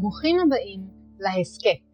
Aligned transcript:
ברוכים 0.00 0.36
הבאים 0.40 0.80
להסכת, 1.18 1.84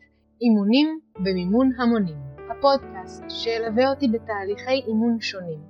אימונים 0.42 1.00
במימון 1.17 1.70
המונים, 1.78 2.17
הפודקאסט 2.50 3.25
שילווה 3.28 3.91
אותי 3.91 4.08
בתהליכי 4.08 4.88
אימון 4.88 5.20
שונים. 5.20 5.60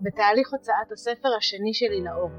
בתהליך 0.00 0.52
הוצאת 0.52 0.92
הספר 0.92 1.28
השני 1.38 1.74
שלי 1.74 2.00
לאור. 2.04 2.30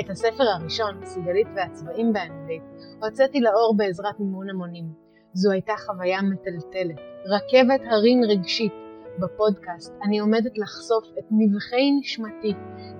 את 0.00 0.10
הספר 0.10 0.44
הראשון, 0.44 1.00
סיגלית 1.04 1.46
והצבעים 1.56 2.12
באנגלית, 2.12 2.62
הוצאתי 3.02 3.40
לאור 3.40 3.74
בעזרת 3.76 4.20
מימון 4.20 4.50
המונים. 4.50 4.84
זו 5.32 5.52
הייתה 5.52 5.72
חוויה 5.86 6.22
מטלטלת, 6.22 7.00
רכבת 7.26 7.80
הרים 7.90 8.20
רגשית. 8.28 8.72
בפודקאסט 9.18 9.94
אני 10.02 10.18
עומדת 10.18 10.58
לחשוף 10.58 11.04
את 11.18 11.24
נבחי 11.30 11.90
נשמתי, 12.00 12.52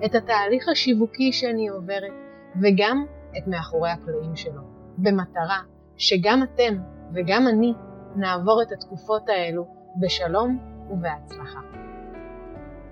את 0.05 0.15
התהליך 0.15 0.69
השיווקי 0.71 1.31
שאני 1.31 1.67
עוברת, 1.67 2.13
וגם 2.61 3.05
את 3.37 3.47
מאחורי 3.47 3.89
הקלעים 3.89 4.35
שלו, 4.35 4.61
במטרה 4.97 5.61
שגם 5.97 6.43
אתם 6.43 6.77
וגם 7.13 7.47
אני 7.47 7.73
נעבור 8.15 8.61
את 8.61 8.71
התקופות 8.71 9.29
האלו 9.29 9.65
בשלום 9.99 10.59
ובהצלחה. 10.89 11.59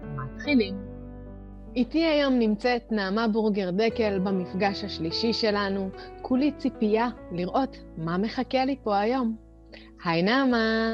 מתחילים. 0.04 0.86
איתי 1.76 2.06
היום 2.06 2.40
נמצאת 2.40 2.92
נעמה 2.92 3.28
בורגר 3.28 3.72
דקל 3.72 4.20
במפגש 4.20 4.84
השלישי 4.84 5.34
שלנו, 5.34 5.90
כולי 6.22 6.52
ציפייה 6.52 7.08
לראות 7.32 7.78
מה 7.98 8.18
מחכה 8.18 8.66
לי 8.66 8.76
פה 8.84 9.00
היום. 9.00 9.36
היי 10.06 10.24
נעמה. 10.24 10.92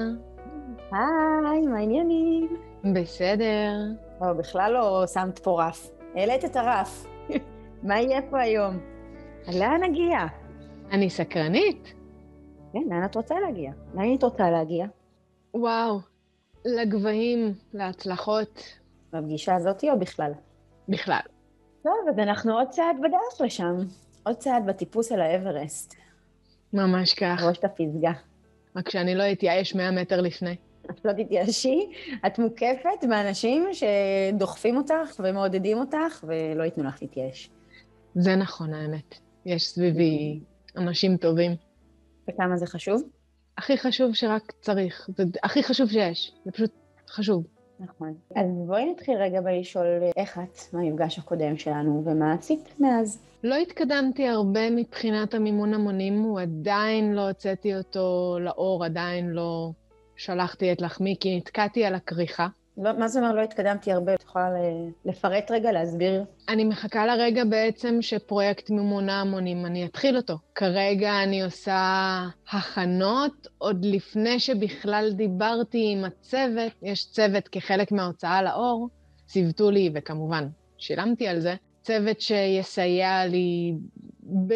היי, 0.91 1.61
מה 1.61 1.77
העניינים? 1.77 2.57
בסדר. 2.93 3.71
או, 4.21 4.38
בכלל 4.38 4.71
לא 4.73 5.03
שמת 5.13 5.39
פה 5.39 5.63
רף. 5.63 5.89
העלית 6.16 6.45
את 6.45 6.55
הרף. 6.55 7.07
מה 7.88 7.99
יהיה 7.99 8.21
פה 8.30 8.39
היום? 8.39 8.80
לאן 9.53 9.83
נגיע? 9.83 10.17
אני 10.91 11.09
סקרנית. 11.09 11.93
כן, 12.73 12.83
לאן 12.89 13.05
את 13.05 13.16
רוצה 13.16 13.36
להגיע? 13.39 13.72
לאן 13.94 14.03
היית 14.03 14.23
רוצה 14.23 14.52
להגיע? 14.52 14.86
וואו, 15.53 16.00
לגבהים, 16.66 17.53
להצלחות. 17.73 18.64
בפגישה 19.14 19.55
הזאתי 19.55 19.89
או 19.89 20.00
בכלל? 20.00 20.31
בכלל. 20.89 21.19
טוב, 21.83 21.94
אז 22.09 22.19
אנחנו 22.19 22.53
עוד 22.53 22.67
צעד 22.69 22.95
בדרך 22.99 23.42
לשם. 23.42 23.75
עוד 24.23 24.36
צעד 24.36 24.66
בטיפוס 24.66 25.11
על 25.11 25.22
האברסט. 25.22 25.95
ממש 26.73 27.14
כך. 27.14 27.44
ראש 27.44 27.58
את 27.58 27.64
הפסגה. 27.64 28.11
רק 28.75 28.89
שאני 28.89 29.16
לא 29.16 29.23
אתייאש 29.31 29.75
100 29.75 29.92
מטר 29.92 30.22
לפני. 30.22 30.55
את 30.89 31.05
לא 31.05 31.11
תתייאשי, 31.14 31.92
את 32.27 32.39
מוקפת 32.39 33.05
באנשים 33.09 33.67
שדוחפים 33.73 34.77
אותך 34.77 35.19
ומעודדים 35.19 35.77
אותך 35.77 36.23
ולא 36.27 36.64
ייתנו 36.64 36.83
לך 36.83 37.02
להתייאש. 37.02 37.49
זה 38.16 38.36
נכון, 38.36 38.73
האמת. 38.73 39.16
יש 39.45 39.67
סביבי 39.67 40.39
אנשים 40.77 41.17
טובים. 41.17 41.52
וכמה 42.30 42.58
זה 42.58 42.66
חשוב? 42.66 43.02
הכי 43.58 43.77
חשוב 43.77 44.14
שרק 44.14 44.52
צריך. 44.61 45.09
זה 45.17 45.23
הכי 45.44 45.64
חשוב 45.64 45.89
שיש. 45.89 46.31
זה 46.45 46.52
פשוט 46.52 46.72
חשוב. 47.09 47.44
נכון. 47.80 48.14
אז 48.36 48.45
בואי 48.67 48.91
נתחיל 48.91 49.17
רגע 49.17 49.41
בלשאול 49.41 49.86
איך 50.17 50.39
את 50.39 50.73
מהמפגש 50.73 51.19
הקודם 51.19 51.58
שלנו 51.58 52.03
ומה 52.05 52.33
עשית 52.33 52.80
מאז. 52.80 53.22
לא 53.44 53.55
התקדמתי 53.55 54.27
הרבה 54.27 54.69
מבחינת 54.69 55.33
המימון 55.33 55.73
המונים, 55.73 56.22
הוא 56.22 56.39
עדיין 56.39 57.14
לא 57.14 57.27
הוצאתי 57.27 57.75
אותו 57.75 58.38
לאור, 58.42 58.86
עדיין 58.86 59.30
לא 59.30 59.72
שלחתי 60.16 60.72
את 60.72 60.81
לחמי, 60.81 61.16
כי 61.19 61.38
נתקעתי 61.38 61.86
על 61.86 61.95
הכריכה. 61.95 62.47
לא, 62.77 63.00
מה 63.00 63.08
זה 63.08 63.19
אומר 63.19 63.33
לא 63.33 63.41
התקדמתי 63.41 63.91
הרבה? 63.91 64.14
את 64.14 64.23
יכולה 64.23 64.50
לפרט 65.05 65.52
רגע, 65.52 65.72
להסביר? 65.72 66.23
אני 66.50 66.64
מחכה 66.64 67.05
לרגע 67.05 67.44
בעצם 67.44 68.02
שפרויקט 68.02 68.69
מימון 68.69 69.09
ההמונים, 69.09 69.66
אני 69.66 69.86
אתחיל 69.86 70.17
אותו. 70.17 70.38
כרגע 70.55 71.23
אני 71.23 71.44
עושה 71.44 72.22
הכנות, 72.52 73.47
עוד 73.58 73.86
לפני 73.86 74.39
שבכלל 74.39 75.11
דיברתי 75.16 75.92
עם 75.92 76.05
הצוות, 76.05 76.71
יש 76.82 77.11
צוות 77.11 77.48
כחלק 77.48 77.92
מההוצאה 77.92 78.43
לאור, 78.43 78.89
ציוותו 79.26 79.71
לי, 79.71 79.92
וכמובן, 79.95 80.48
שילמתי 80.77 81.27
על 81.27 81.39
זה, 81.39 81.55
צוות 81.82 82.21
שיסייע 82.21 83.26
לי 83.26 83.73
ב... 84.48 84.53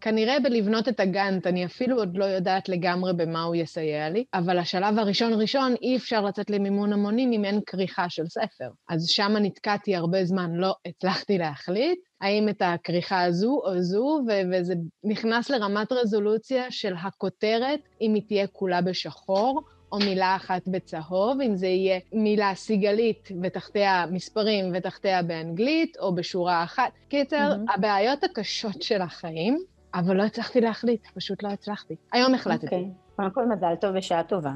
כנראה 0.00 0.40
בלבנות 0.40 0.88
את 0.88 1.00
הגאנט, 1.00 1.46
אני 1.46 1.64
אפילו 1.64 1.96
עוד 1.96 2.16
לא 2.16 2.24
יודעת 2.24 2.68
לגמרי 2.68 3.12
במה 3.12 3.42
הוא 3.42 3.54
יסייע 3.54 4.08
לי, 4.08 4.24
אבל 4.34 4.58
השלב 4.58 4.98
הראשון 4.98 5.32
ראשון, 5.40 5.74
אי 5.82 5.96
אפשר 5.96 6.20
לצאת 6.20 6.50
למימון 6.50 6.92
המונים 6.92 7.32
אם 7.32 7.44
אין 7.44 7.60
כריכה 7.66 8.08
של 8.08 8.26
ספר. 8.26 8.68
אז 8.88 9.06
שם 9.06 9.32
נתקעתי 9.40 9.96
הרבה 9.96 10.24
זמן, 10.24 10.50
לא 10.54 10.74
הצלחתי 10.86 11.38
להחליט 11.38 11.98
האם 12.20 12.48
את 12.48 12.62
הכריכה 12.64 13.22
הזו 13.22 13.60
או 13.64 13.82
זו, 13.82 14.20
ו- 14.28 14.42
וזה 14.52 14.74
נכנס 15.04 15.50
לרמת 15.50 15.92
רזולוציה 15.92 16.70
של 16.70 16.94
הכותרת, 17.02 17.80
אם 18.00 18.14
היא 18.14 18.22
תהיה 18.26 18.46
כולה 18.46 18.82
בשחור, 18.82 19.62
או 19.92 19.98
מילה 19.98 20.36
אחת 20.36 20.62
בצהוב, 20.68 21.40
אם 21.40 21.56
זה 21.56 21.66
יהיה 21.66 21.98
מילה 22.12 22.52
סיגלית 22.54 23.28
ותחתיה 23.42 24.04
מספרים 24.10 24.72
ותחתיה 24.74 25.22
באנגלית, 25.22 25.96
או 26.00 26.14
בשורה 26.14 26.64
אחת. 26.64 26.92
קיצר, 27.08 27.52
mm-hmm. 27.52 27.74
הבעיות 27.74 28.24
הקשות 28.24 28.82
של 28.82 29.02
החיים, 29.02 29.58
אבל 29.94 30.16
לא 30.16 30.22
הצלחתי 30.22 30.60
להחליט, 30.60 31.06
פשוט 31.14 31.42
לא 31.42 31.48
הצלחתי. 31.48 31.94
היום 32.12 32.34
החלטתי. 32.34 32.66
אוקיי. 32.66 32.84
Okay. 32.84 33.16
קודם 33.16 33.30
כל 33.30 33.46
מזל 33.46 33.74
טוב 33.74 33.96
בשעה 33.96 34.22
טובה. 34.22 34.52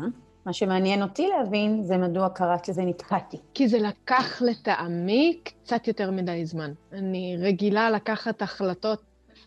מה 0.46 0.52
שמעניין 0.52 1.02
אותי 1.02 1.28
להבין 1.28 1.82
זה 1.82 1.96
מדוע 1.96 2.28
קראת 2.28 2.68
לזה 2.68 2.82
נתקעתי. 2.82 3.36
כי 3.54 3.68
זה 3.68 3.78
לקח 3.78 4.42
לטעמי 4.42 5.40
קצת 5.44 5.88
יותר 5.88 6.10
מדי 6.10 6.46
זמן. 6.46 6.72
אני 6.92 7.36
רגילה 7.40 7.90
לקחת 7.90 8.42
החלטות 8.42 9.02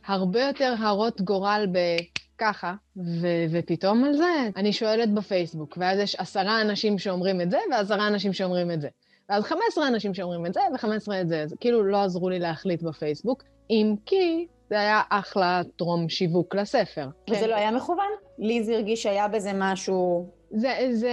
הרבה 0.08 0.42
יותר 0.42 0.74
הרות 0.80 1.22
גורל 1.22 1.68
בככה, 1.72 2.76
ו- 2.98 3.46
ופתאום 3.52 4.04
על 4.04 4.14
זה 4.14 4.50
אני 4.56 4.74
שואלת 4.74 5.14
בפייסבוק, 5.14 5.78
ואז 5.78 6.00
יש 6.00 6.16
עשרה 6.16 6.62
אנשים 6.62 7.00
שאומרים 7.00 7.42
את 7.42 7.52
זה, 7.52 7.58
ועשרה 7.72 8.08
אנשים 8.08 8.34
שאומרים 8.34 8.72
את 8.72 8.82
זה. 8.82 8.88
ואז 9.30 9.44
15 9.44 9.88
אנשים 9.88 10.14
שאומרים 10.14 10.46
את 10.46 10.54
זה, 10.54 10.60
ו-15 10.74 11.22
את 11.22 11.28
זה. 11.28 11.42
אז 11.42 11.56
כאילו 11.60 11.84
לא 11.84 12.04
עזרו 12.04 12.30
לי 12.30 12.40
להחליט 12.40 12.84
בפייסבוק, 12.84 13.44
אם 13.70 13.96
כי 14.06 14.48
זה 14.70 14.80
היה 14.80 15.02
אחלה 15.10 15.62
טרום 15.76 16.10
שיווק 16.10 16.56
לספר. 16.56 17.08
וזה 17.30 17.40
כן. 17.40 17.50
לא 17.50 17.56
היה 17.56 17.72
מכוון? 17.72 18.10
לי 18.40 18.64
זה 18.64 18.74
הרגיש 18.74 19.04
שהיה 19.04 19.28
בזה 19.28 19.52
משהו... 19.56 20.30
זה, 20.52 20.90
זה, 20.92 21.12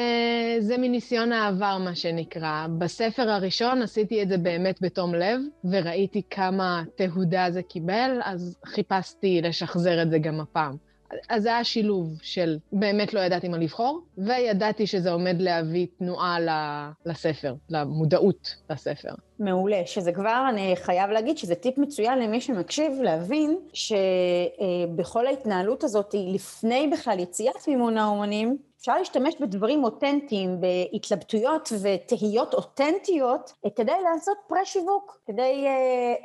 זה 0.60 0.78
מניסיון 0.78 1.32
העבר, 1.32 1.78
מה 1.78 1.94
שנקרא. 1.94 2.66
בספר 2.78 3.30
הראשון 3.30 3.82
עשיתי 3.82 4.22
את 4.22 4.28
זה 4.28 4.38
באמת 4.38 4.78
בתום 4.80 5.14
לב, 5.14 5.40
וראיתי 5.64 6.22
כמה 6.30 6.82
תהודה 6.94 7.46
זה 7.50 7.62
קיבל, 7.62 8.20
אז 8.24 8.56
חיפשתי 8.66 9.40
לשחזר 9.42 10.02
את 10.02 10.10
זה 10.10 10.18
גם 10.18 10.40
הפעם. 10.40 10.76
אז 11.28 11.42
זה 11.42 11.48
היה 11.48 11.64
שילוב 11.64 12.08
של 12.22 12.58
באמת 12.72 13.14
לא 13.14 13.20
ידעתי 13.20 13.48
מה 13.48 13.58
לבחור, 13.58 14.00
וידעתי 14.18 14.86
שזה 14.86 15.10
עומד 15.10 15.36
להביא 15.38 15.86
תנועה 15.98 16.38
לספר, 17.06 17.54
למודעות 17.70 18.54
לספר. 18.70 19.14
מעולה, 19.38 19.82
שזה 19.86 20.12
כבר, 20.12 20.46
אני 20.50 20.74
חייב 20.76 21.10
להגיד 21.10 21.38
שזה 21.38 21.54
טיפ 21.54 21.78
מצוין 21.78 22.18
למי 22.18 22.40
שמקשיב, 22.40 22.92
להבין 23.02 23.58
שבכל 23.72 25.26
ההתנהלות 25.26 25.84
הזאת, 25.84 26.14
לפני 26.34 26.90
בכלל 26.92 27.20
יציאת 27.20 27.68
מימון 27.68 27.98
האומנים, 27.98 28.56
אפשר 28.84 28.98
להשתמש 28.98 29.34
בדברים 29.40 29.84
אותנטיים, 29.84 30.60
בהתלבטויות 30.60 31.72
ותהיות 31.82 32.54
אותנטיות, 32.54 33.52
כדי 33.76 33.92
לעשות 34.02 34.36
פרה-שיווק, 34.46 35.18
כדי 35.26 35.66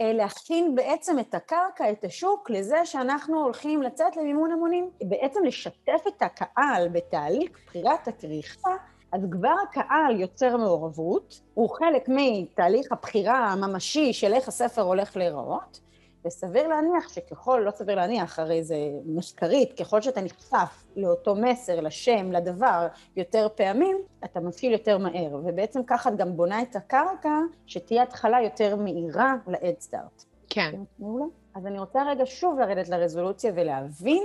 אה, 0.02 0.14
להכין 0.14 0.76
בעצם 0.76 1.20
את 1.20 1.36
הקרקע, 1.36 1.92
את 1.92 2.04
השוק, 2.04 2.50
לזה 2.50 2.86
שאנחנו 2.86 3.44
הולכים 3.44 3.82
לצאת 3.82 4.18
למימון 4.18 4.52
המונים. 4.52 4.90
בעצם 5.04 5.44
לשתף 5.44 6.04
את 6.08 6.22
הקהל 6.22 6.88
בתהליך 6.92 7.52
בחירת 7.66 8.08
הכריכה, 8.08 8.76
אז 9.12 9.22
כבר 9.32 9.56
הקהל 9.70 10.20
יוצר 10.20 10.58
מעורבות, 10.58 11.42
הוא 11.54 11.70
חלק 11.70 12.06
מתהליך 12.08 12.92
הבחירה 12.92 13.38
הממשי 13.38 14.14
של 14.14 14.34
איך 14.34 14.48
הספר 14.48 14.82
הולך 14.82 15.18
להיראות, 15.18 15.80
וסביר 16.26 16.68
להניח 16.68 17.10
שככל, 17.10 17.62
לא 17.66 17.72
סביר 17.72 17.96
להניח, 17.96 18.40
הרי 18.40 18.64
זה 18.64 18.76
מחקרית, 19.06 19.80
ככל 19.80 20.02
שאתה 20.02 20.22
נחשף 20.22 20.86
לאותו 20.96 21.36
מסר, 21.36 21.82
לשם, 21.82 22.32
לדבר, 22.32 22.88
יותר 23.16 23.48
פעמים, 23.56 23.98
אתה 24.24 24.40
מתחיל 24.40 24.72
יותר 24.72 24.98
מהר, 24.98 25.36
ובעצם 25.46 25.84
ככה 25.88 26.10
את 26.10 26.16
גם 26.18 26.38
בונה 26.38 26.62
את 26.62 26.76
הקרקע, 26.76 27.40
שתהיה 27.66 28.04
התחלה 28.04 28.42
יותר 28.42 28.76
מהירה 28.76 29.36
ל-Ad 29.48 29.90
Start. 29.90 30.26
כן. 30.50 30.82
מעולה. 31.00 31.26
אז 31.56 31.66
אני 31.66 31.80
רוצה 31.80 32.04
רגע 32.04 32.24
שוב 32.26 32.60
לרדת 32.60 32.90
לרזולוציה 32.90 33.52
ולהבין 33.56 34.24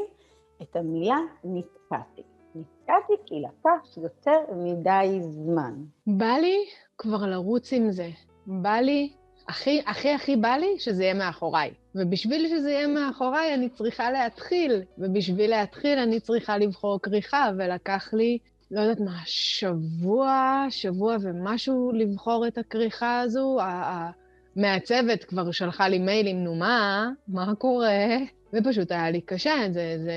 את 0.62 0.76
המילה 0.76 1.18
נתקעתי. 1.44 2.22
נתקעתי 2.54 3.12
כי 3.26 3.34
לקח 3.40 3.96
יותר 3.96 4.38
מדי 4.56 5.18
זמן. 5.20 5.74
בא 6.06 6.36
לי 6.40 6.64
כבר 6.98 7.26
לרוץ 7.26 7.72
עם 7.72 7.90
זה. 7.90 8.08
בא 8.46 8.74
לי 8.76 9.12
הכי, 9.48 9.82
הכי 9.86 10.10
הכי 10.12 10.36
בא 10.36 10.56
לי 10.56 10.74
שזה 10.78 11.02
יהיה 11.04 11.14
מאחוריי. 11.14 11.70
ובשביל 11.94 12.48
שזה 12.48 12.70
יהיה 12.70 12.86
מאחוריי 12.86 13.54
אני 13.54 13.68
צריכה 13.68 14.10
להתחיל, 14.10 14.82
ובשביל 14.98 15.50
להתחיל 15.50 15.98
אני 15.98 16.20
צריכה 16.20 16.58
לבחור 16.58 17.00
כריכה, 17.02 17.50
ולקח 17.58 18.10
לי, 18.12 18.38
לא 18.70 18.80
יודעת 18.80 19.00
מה, 19.00 19.18
שבוע, 19.24 20.66
שבוע 20.70 21.16
ומשהו 21.20 21.92
לבחור 21.94 22.46
את 22.46 22.58
הכריכה 22.58 23.20
הזו. 23.20 23.58
המעצבת 24.56 25.24
כבר 25.24 25.50
שלחה 25.50 25.88
לי 25.88 25.98
מיילים, 25.98 26.44
נו 26.44 26.54
מה, 26.54 27.08
מה 27.28 27.54
קורה? 27.54 28.16
ופשוט 28.52 28.92
היה 28.92 29.10
לי 29.10 29.20
קשה, 29.20 29.54
זה, 29.70 29.96
זה... 30.04 30.12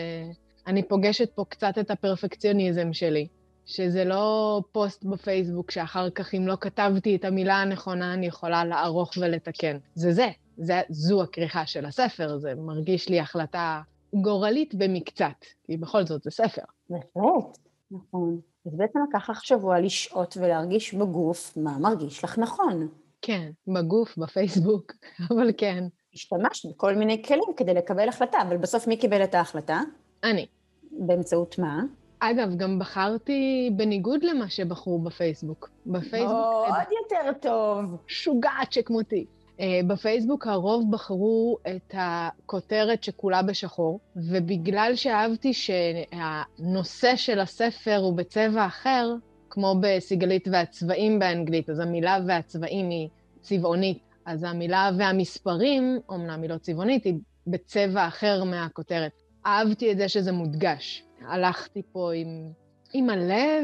אני 0.68 0.84
פוגשת 0.84 1.30
פה 1.36 1.46
קצת 1.50 1.78
את 1.80 1.92
הפרפקציוניזם 1.92 2.94
שלי, 2.94 3.28
שזה 3.68 4.06
לא 4.06 4.62
פוסט 4.72 5.04
בפייסבוק 5.04 5.72
שאחר 5.72 6.10
כך 6.10 6.34
אם 6.34 6.48
לא 6.48 6.58
כתבתי 6.62 7.16
את 7.16 7.26
המילה 7.26 7.56
הנכונה, 7.56 8.14
אני 8.14 8.26
יכולה 8.26 8.66
לערוך 8.66 9.14
ולתקן. 9.18 9.78
זה 9.96 10.12
זה, 10.12 10.28
זה 10.58 10.82
זו 10.90 11.24
הכריכה 11.24 11.66
של 11.66 11.86
הספר, 11.86 12.38
זה 12.38 12.56
מרגיש 12.56 13.10
לי 13.10 13.20
החלטה 13.20 13.82
גורלית 14.14 14.76
במקצת, 14.76 15.46
כי 15.66 15.78
בכל 15.78 16.06
זאת 16.06 16.24
זה 16.24 16.32
ספר. 16.32 16.62
בהחלט, 16.90 17.58
נכון. 17.92 18.40
אז 18.66 18.76
בעצם 18.76 19.00
לקח 19.10 19.30
לך 19.30 19.46
שבוע 19.46 19.80
לשהות 19.80 20.38
ולהרגיש 20.38 20.94
בגוף 20.94 21.58
מה 21.58 21.78
מרגיש 21.80 22.24
לך 22.24 22.40
נכון. 22.40 22.88
כן, 23.22 23.52
בגוף, 23.68 24.18
בפייסבוק, 24.18 24.92
אבל 25.32 25.52
כן. 25.58 25.84
השתמשת 26.14 26.70
בכל 26.70 26.96
מיני 26.96 27.24
כלים 27.24 27.54
כדי 27.58 27.74
לקבל 27.74 28.10
החלטה, 28.10 28.38
אבל 28.42 28.58
בסוף 28.58 28.88
מי 28.88 28.98
קיבל 28.98 29.24
את 29.24 29.36
ההחלטה? 29.36 29.82
אני. 30.24 30.46
באמצעות 30.92 31.60
מה? 31.60 31.84
אגב, 32.20 32.56
גם 32.58 32.80
בחרתי 32.80 33.70
בניגוד 33.76 34.24
למה 34.24 34.50
שבחרו 34.50 35.00
בפייסבוק. 35.00 35.70
בפייסבוק... 35.86 36.32
או, 36.32 36.66
עוד 36.66 36.88
יותר 37.02 37.40
טוב. 37.42 37.98
שוגעת 38.08 38.74
שכמותי. 38.74 39.26
אה, 39.60 39.80
בפייסבוק 39.88 40.48
הרוב 40.48 40.92
בחרו 40.92 41.58
את 41.68 41.94
הכותרת 41.98 43.04
שכולה 43.04 43.42
בשחור, 43.42 44.00
ובגלל 44.16 44.92
שאהבתי 44.96 45.54
שהנושא 45.54 47.16
של 47.16 47.40
הספר 47.40 47.98
הוא 47.98 48.18
בצבע 48.18 48.66
אחר, 48.66 49.14
כמו 49.50 49.76
בסיגלית 49.82 50.48
והצבעים 50.52 51.20
באנגלית, 51.20 51.70
אז 51.70 51.80
המילה 51.80 52.20
והצבעים 52.28 52.90
היא 52.90 53.10
צבעונית, 53.42 54.00
אז 54.26 54.44
המילה 54.44 54.92
והמספרים, 54.98 56.00
אומנם 56.10 56.42
היא 56.42 56.50
לא 56.50 56.58
צבעונית, 56.58 57.06
היא 57.06 57.14
בצבע 57.48 58.08
אחר 58.08 58.44
מהכותרת. 58.44 59.12
אהבתי 59.46 59.92
את 59.92 59.98
זה 59.98 60.10
שזה 60.10 60.32
מודגש. 60.32 61.07
הלכתי 61.22 61.82
פה 61.92 62.12
עם, 62.14 62.52
עם 62.94 63.10
הלב, 63.10 63.64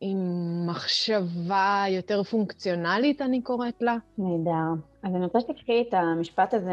עם 0.00 0.18
מחשבה 0.66 1.84
יותר 1.88 2.22
פונקציונלית, 2.22 3.22
אני 3.22 3.42
קוראת 3.42 3.82
לה. 3.82 3.96
נהדר. 4.18 4.82
אז 5.02 5.14
אני 5.14 5.24
רוצה 5.24 5.40
שתקחי 5.40 5.84
את 5.88 5.94
המשפט 5.94 6.54
הזה, 6.54 6.72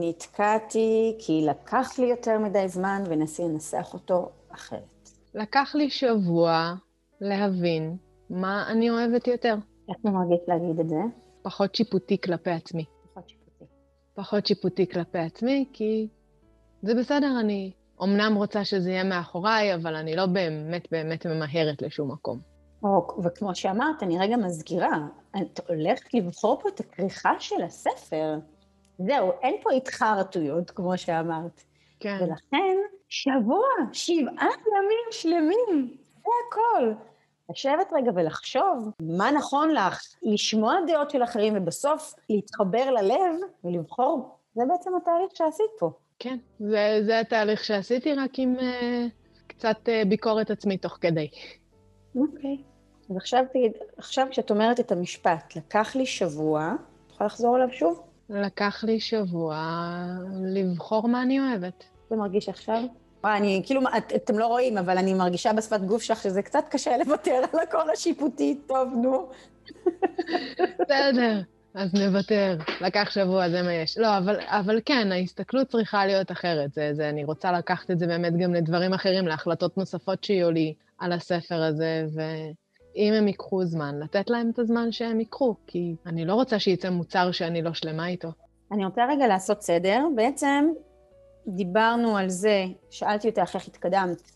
נתקעתי 0.00 1.16
כי 1.18 1.46
לקח 1.46 1.98
לי 1.98 2.06
יותר 2.06 2.38
מדי 2.38 2.68
זמן 2.68 3.02
ונסי 3.08 3.42
לנסח 3.42 3.90
אותו 3.94 4.28
אחרת. 4.48 5.10
לקח 5.34 5.74
לי 5.74 5.90
שבוע 5.90 6.74
להבין 7.20 7.96
מה 8.30 8.64
אני 8.68 8.90
אוהבת 8.90 9.26
יותר. 9.26 9.54
איך 9.88 9.96
אתה 10.00 10.10
מרגיש 10.10 10.40
להגיד 10.48 10.80
את 10.80 10.88
זה? 10.88 11.00
פחות 11.42 11.74
שיפוטי 11.74 12.20
כלפי 12.20 12.50
עצמי. 12.50 12.84
פחות 13.14 13.28
שיפוטי. 13.28 13.64
פחות 14.14 14.46
שיפוטי 14.46 14.86
כלפי 14.86 15.18
עצמי, 15.18 15.64
כי 15.72 16.08
זה 16.82 16.94
בסדר, 16.94 17.40
אני 17.40 17.72
אמנם 18.02 18.34
רוצה 18.36 18.64
שזה 18.64 18.90
יהיה 18.90 19.04
מאחוריי, 19.04 19.74
אבל 19.74 19.94
אני 19.94 20.16
לא 20.16 20.26
באמת 20.26 20.88
באמת 20.90 21.26
ממהרת 21.26 21.82
לשום 21.82 22.12
מקום. 22.12 22.38
או, 22.82 23.22
וכמו 23.24 23.54
שאמרת, 23.54 24.02
אני 24.02 24.18
רגע 24.18 24.36
מזכירה, 24.36 24.98
את 25.36 25.60
הולכת 25.68 26.14
לבחור 26.14 26.60
פה 26.62 26.68
את 26.68 26.80
הכריכה 26.80 27.32
של 27.38 27.62
הספר. 27.62 28.38
זהו, 28.98 29.32
אין 29.42 29.56
פה 29.62 29.72
התחרטויות, 29.72 30.70
כמו 30.70 30.98
שאמרת. 30.98 31.62
כן. 32.00 32.18
ולכן, 32.20 32.76
שבוע, 33.08 33.66
שבעה 33.92 34.48
ימים 34.66 35.06
שלמים, 35.10 35.96
זה 36.16 36.30
הכל. 36.48 36.92
לשבת 37.50 37.92
רגע 37.92 38.10
ולחשוב 38.14 38.90
מה 39.00 39.30
נכון 39.30 39.70
לך, 39.70 40.00
לשמוע 40.22 40.74
דעות 40.86 41.10
של 41.10 41.22
אחרים 41.22 41.54
ובסוף 41.56 42.14
להתחבר 42.30 42.90
ללב 42.90 43.34
ולבחור, 43.64 44.38
זה 44.54 44.62
בעצם 44.68 44.90
התהליך 44.96 45.30
שעשית 45.34 45.70
פה. 45.78 45.90
כן, 46.18 46.38
זה, 46.58 47.00
זה 47.06 47.20
התהליך 47.20 47.64
שעשיתי, 47.64 48.14
רק 48.14 48.30
עם 48.38 48.56
uh, 48.58 48.62
קצת 49.46 49.76
uh, 49.84 50.08
ביקורת 50.08 50.50
עצמית 50.50 50.82
תוך 50.82 50.98
כדי. 51.00 51.28
אוקיי. 52.16 52.56
Okay. 52.60 53.10
אז 53.10 53.16
עכשיו 53.16 53.44
תגיד, 53.52 53.72
עכשיו 53.96 54.26
כשאת 54.30 54.50
אומרת 54.50 54.80
את 54.80 54.92
המשפט, 54.92 55.56
לקח 55.56 55.96
לי 55.96 56.06
שבוע, 56.06 56.74
את 57.06 57.12
יכולה 57.12 57.26
לחזור 57.26 57.56
עליו 57.56 57.68
שוב? 57.72 58.02
לקח 58.30 58.84
לי 58.84 59.00
שבוע 59.00 59.56
לבחור 60.54 61.08
מה 61.08 61.22
אני 61.22 61.40
אוהבת. 61.40 61.84
זה 62.10 62.16
מרגיש 62.16 62.48
עכשיו? 62.48 62.82
וואי, 63.24 63.38
אני, 63.38 63.62
כאילו, 63.66 63.80
את, 63.98 64.12
אתם 64.14 64.38
לא 64.38 64.46
רואים, 64.46 64.78
אבל 64.78 64.98
אני 64.98 65.14
מרגישה 65.14 65.52
בשפת 65.52 65.80
גוף 65.80 66.02
שלך 66.02 66.22
שזה 66.22 66.42
קצת 66.42 66.64
קשה 66.70 66.96
לוותר 66.96 67.42
על 67.52 67.58
הקול 67.62 67.90
השיפוטי. 67.92 68.60
טוב, 68.66 68.88
נו. 69.02 69.28
בסדר, 70.80 71.40
אז 71.76 71.94
נוותר. 71.94 72.56
לקח 72.80 73.10
שבוע, 73.10 73.48
זה 73.48 73.62
מה 73.62 73.72
יש. 73.72 73.98
לא, 73.98 74.18
אבל, 74.18 74.40
אבל 74.46 74.80
כן, 74.84 75.12
ההסתכלות 75.12 75.68
צריכה 75.68 76.06
להיות 76.06 76.32
אחרת. 76.32 76.72
זה, 76.72 76.90
זה, 76.94 77.08
אני 77.08 77.24
רוצה 77.24 77.52
לקחת 77.52 77.90
את 77.90 77.98
זה 77.98 78.06
באמת 78.06 78.36
גם 78.36 78.54
לדברים 78.54 78.92
אחרים, 78.92 79.26
להחלטות 79.26 79.78
נוספות 79.78 80.24
שיהיו 80.24 80.50
לי 80.50 80.74
על 80.98 81.12
הספר 81.12 81.62
הזה, 81.62 82.04
ואם 82.14 83.12
הם 83.12 83.28
ייקחו 83.28 83.64
זמן, 83.64 83.98
לתת 84.00 84.30
להם 84.30 84.50
את 84.54 84.58
הזמן 84.58 84.92
שהם 84.92 85.20
ייקחו, 85.20 85.54
כי 85.66 85.94
אני 86.06 86.24
לא 86.24 86.34
רוצה 86.34 86.58
שייצא 86.58 86.90
מוצר 86.90 87.32
שאני 87.32 87.62
לא 87.62 87.74
שלמה 87.74 88.08
איתו. 88.08 88.28
אני 88.72 88.84
רוצה 88.84 89.06
רגע 89.10 89.26
לעשות 89.26 89.62
סדר. 89.62 90.04
בעצם 90.14 90.68
דיברנו 91.46 92.16
על 92.16 92.28
זה, 92.28 92.64
שאלתי 92.90 93.28
אותך 93.28 93.54
איך 93.54 93.68
התקדמת 93.68 94.30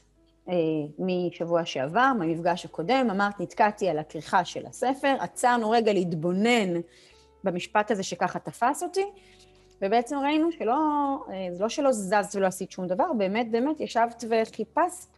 אה, 0.49 0.55
משבוע 0.99 1.65
שעבר, 1.65 2.13
מהמפגש 2.19 2.65
הקודם, 2.65 3.09
אמרת, 3.11 3.41
נתקעתי 3.41 3.89
על 3.89 3.99
הכריכה 3.99 4.45
של 4.45 4.67
הספר, 4.67 5.17
עצרנו 5.21 5.71
רגע 5.71 5.93
להתבונן 5.93 6.81
במשפט 7.45 7.91
הזה 7.91 8.03
שככה 8.03 8.39
תפס 8.39 8.83
אותי, 8.83 9.05
ובעצם 9.83 10.17
ראינו 10.19 10.53
שלא, 10.53 10.75
אה, 11.33 11.49
זה 11.53 11.63
לא 11.63 11.69
שלא 11.69 11.93
זזת 11.93 12.35
ולא 12.35 12.47
עשית 12.47 12.71
שום 12.71 12.87
דבר, 12.87 13.13
באמת 13.19 13.51
באמת 13.51 13.81
ישבת 13.81 14.25
וחיפשת 14.31 15.09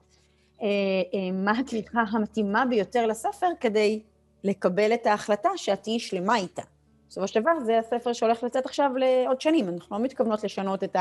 אה, 0.63 0.67
אה, 1.15 1.33
מה 1.33 1.51
הכריכה 1.51 2.01
המתאימה 2.11 2.65
ביותר 2.67 3.07
לספר 3.07 3.47
כדי 3.61 4.03
לקבל 4.45 4.95
את 4.95 5.07
ההחלטה 5.07 5.49
שאת 5.57 5.83
תהיי 5.83 5.99
שלמה 5.99 6.37
איתה. 6.37 6.63
בסופו 7.09 7.29
של 7.29 7.41
דבר 7.41 7.61
זה 7.65 7.79
הספר 7.79 8.13
שהולך 8.13 8.43
לצאת 8.43 8.67
עכשיו 8.67 8.91
לעוד 8.97 9.41
שנים, 9.41 9.69
אנחנו 9.69 9.99
לא 9.99 10.05
מתכוונות 10.05 10.45
לשנות 10.45 10.85
את 10.85 10.97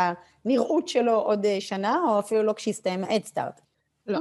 הנראות 0.46 0.88
שלו 0.88 1.14
עוד 1.14 1.46
אה, 1.46 1.62
שנה, 1.62 2.00
או 2.08 2.20
אפילו 2.20 2.44
לא 2.44 2.54
כשיסתיים 2.54 3.04
האדסטארט. 3.04 3.62
לא, 4.08 4.20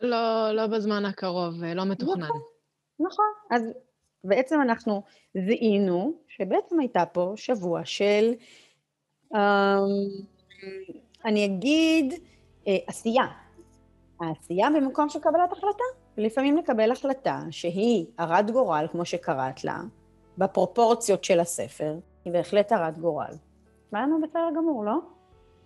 לא, 0.00 0.52
לא 0.52 0.66
בזמן 0.66 1.04
הקרוב, 1.04 1.64
לא 1.64 1.84
מתוכנן. 1.84 2.22
נכון, 2.22 2.40
נכון. 3.00 3.24
אז 3.50 3.62
בעצם 4.24 4.62
אנחנו 4.62 5.02
זיהינו 5.34 6.12
שבעצם 6.28 6.80
הייתה 6.80 7.06
פה 7.06 7.32
שבוע 7.36 7.80
של, 7.84 8.32
um, 9.34 9.36
אני 11.24 11.44
אגיד, 11.44 12.12
uh, 12.12 12.68
עשייה. 12.86 13.24
העשייה 14.20 14.68
במקום 14.76 15.08
של 15.08 15.18
קבלת 15.18 15.52
החלטה. 15.52 15.84
לפעמים 16.16 16.56
לקבל 16.56 16.92
החלטה 16.92 17.40
שהיא 17.50 18.06
הרת 18.18 18.50
גורל, 18.50 18.86
כמו 18.92 19.04
שקראת 19.04 19.64
לה, 19.64 19.80
בפרופורציות 20.38 21.24
של 21.24 21.40
הספר, 21.40 21.94
היא 22.24 22.32
בהחלט 22.32 22.72
הרת 22.72 22.98
גורל. 22.98 23.34
מה 23.92 24.02
לנו 24.02 24.20
בסדר 24.22 24.48
גמור, 24.56 24.84
לא? 24.84 24.94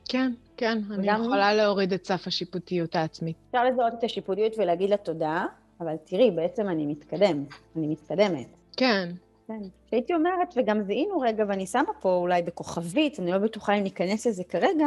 כן, 0.08 0.32
כן, 0.56 0.78
אני 0.90 1.06
יכולה 1.06 1.54
להוריד 1.54 1.92
את 1.92 2.06
סף 2.06 2.26
השיפוטיות 2.26 2.96
העצמית. 2.96 3.36
אפשר 3.46 3.64
לזהות 3.64 3.94
את 3.98 4.04
השיפוטיות 4.04 4.52
ולהגיד 4.58 4.90
לה 4.90 4.96
תודה, 4.96 5.46
אבל 5.80 5.96
תראי, 6.04 6.30
בעצם 6.30 6.68
אני 6.68 6.86
מתקדם, 6.86 7.44
אני 7.76 7.86
מתקדמת. 7.86 8.46
כן. 8.76 9.08
כן. 9.48 9.60
שהייתי 9.90 10.14
אומרת, 10.14 10.54
וגם 10.56 10.82
זיהינו 10.82 11.20
רגע, 11.20 11.44
ואני 11.48 11.66
שמה 11.66 11.92
פה 12.00 12.14
אולי 12.14 12.42
בכוכבית, 12.42 13.20
אני 13.20 13.30
לא 13.30 13.38
בטוחה 13.38 13.74
אם 13.74 13.82
ניכנס 13.82 14.26
לזה 14.26 14.44
כרגע, 14.44 14.86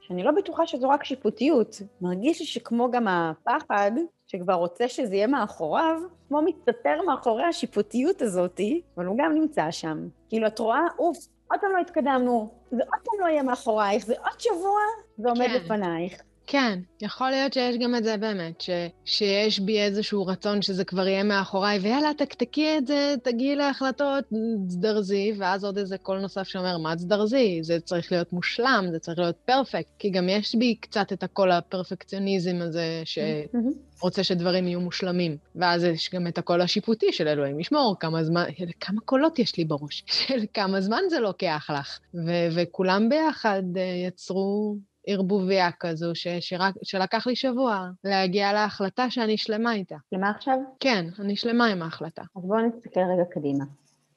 שאני 0.00 0.22
לא 0.22 0.30
בטוחה 0.30 0.66
שזו 0.66 0.88
רק 0.88 1.04
שיפוטיות. 1.04 1.82
מרגיש 2.00 2.40
לי 2.40 2.46
שכמו 2.46 2.90
גם 2.90 3.08
הפחד, 3.08 3.90
שכבר 4.26 4.52
רוצה 4.54 4.88
שזה 4.88 5.14
יהיה 5.14 5.26
מאחוריו, 5.26 6.00
כמו 6.28 6.42
מסתתר 6.42 7.02
מאחורי 7.06 7.44
השיפוטיות 7.44 8.22
הזאתי, 8.22 8.80
אבל 8.96 9.06
הוא 9.06 9.16
גם 9.18 9.34
נמצא 9.34 9.70
שם. 9.70 10.08
כאילו, 10.28 10.46
את 10.46 10.58
רואה, 10.58 10.80
אוף, 10.98 11.18
עוד 11.50 11.60
פעם 11.60 11.70
לא 11.72 11.80
התקדמנו, 11.80 12.50
זה 12.70 12.82
עוד 12.82 13.00
פעם 13.04 13.20
לא 13.20 13.26
יהיה 13.26 13.42
מאחורייך, 13.42 14.06
זה 14.06 14.14
עוד 14.18 14.40
שבוע, 14.40 14.80
זה 15.18 15.28
עומד 15.28 15.46
כן. 15.46 15.54
לפנייך. 15.54 16.22
כן, 16.50 16.78
יכול 17.00 17.30
להיות 17.30 17.52
שיש 17.52 17.76
גם 17.76 17.94
את 17.94 18.04
זה 18.04 18.16
באמת, 18.16 18.60
ש, 18.60 18.70
שיש 19.04 19.60
בי 19.60 19.80
איזשהו 19.80 20.26
רצון 20.26 20.62
שזה 20.62 20.84
כבר 20.84 21.06
יהיה 21.08 21.22
מאחוריי, 21.22 21.78
ויאללה, 21.78 22.10
תקתקי 22.18 22.78
את 22.78 22.86
זה, 22.86 23.14
תגיעי 23.22 23.56
להחלטות, 23.56 24.24
תזדרזי, 24.66 25.32
ואז 25.38 25.64
עוד 25.64 25.78
איזה 25.78 25.98
קול 25.98 26.20
נוסף 26.20 26.42
שאומר, 26.42 26.78
מה 26.78 26.96
תזדרזי? 26.96 27.58
זה 27.62 27.80
צריך 27.80 28.12
להיות 28.12 28.32
מושלם, 28.32 28.86
זה 28.90 28.98
צריך 28.98 29.18
להיות 29.18 29.36
perfect, 29.44 29.90
כי 29.98 30.10
גם 30.10 30.28
יש 30.28 30.54
בי 30.54 30.74
קצת 30.80 31.12
את 31.12 31.22
הקול 31.22 31.50
הפרפקציוניזם 31.50 32.56
הזה, 32.60 33.02
שרוצה 33.04 34.24
שדברים 34.24 34.68
יהיו 34.68 34.80
מושלמים. 34.80 35.36
ואז 35.56 35.84
יש 35.84 36.10
גם 36.14 36.26
את 36.26 36.38
הקול 36.38 36.60
השיפוטי 36.60 37.12
של 37.12 37.28
אלוהים 37.28 37.60
ישמור, 37.60 37.96
כמה 38.00 38.24
זמן, 38.24 38.44
כמה 38.80 39.00
קולות 39.00 39.38
יש 39.38 39.56
לי 39.56 39.64
בראש, 39.64 40.04
של 40.26 40.44
כמה 40.54 40.80
זמן 40.80 41.02
זה 41.10 41.18
לוקח 41.18 41.70
לך. 41.78 41.98
ו- 42.14 42.48
וכולם 42.54 43.08
ביחד 43.08 43.62
אה, 43.76 43.82
יצרו 44.06 44.76
ערבוביה 45.10 45.70
כזו, 45.80 46.14
ש, 46.14 46.26
שרק, 46.40 46.74
שלקח 46.82 47.26
לי 47.26 47.36
שבוע 47.36 47.88
להגיע 48.04 48.52
להחלטה 48.52 49.10
שאני 49.10 49.36
שלמה 49.36 49.74
איתה. 49.74 49.96
שלמה 50.10 50.30
עכשיו? 50.30 50.58
כן, 50.80 51.06
אני 51.18 51.36
שלמה 51.36 51.66
עם 51.66 51.82
ההחלטה. 51.82 52.22
אז 52.36 52.42
בואו 52.44 52.60
נסתכל 52.66 53.00
רגע 53.00 53.24
קדימה. 53.30 53.64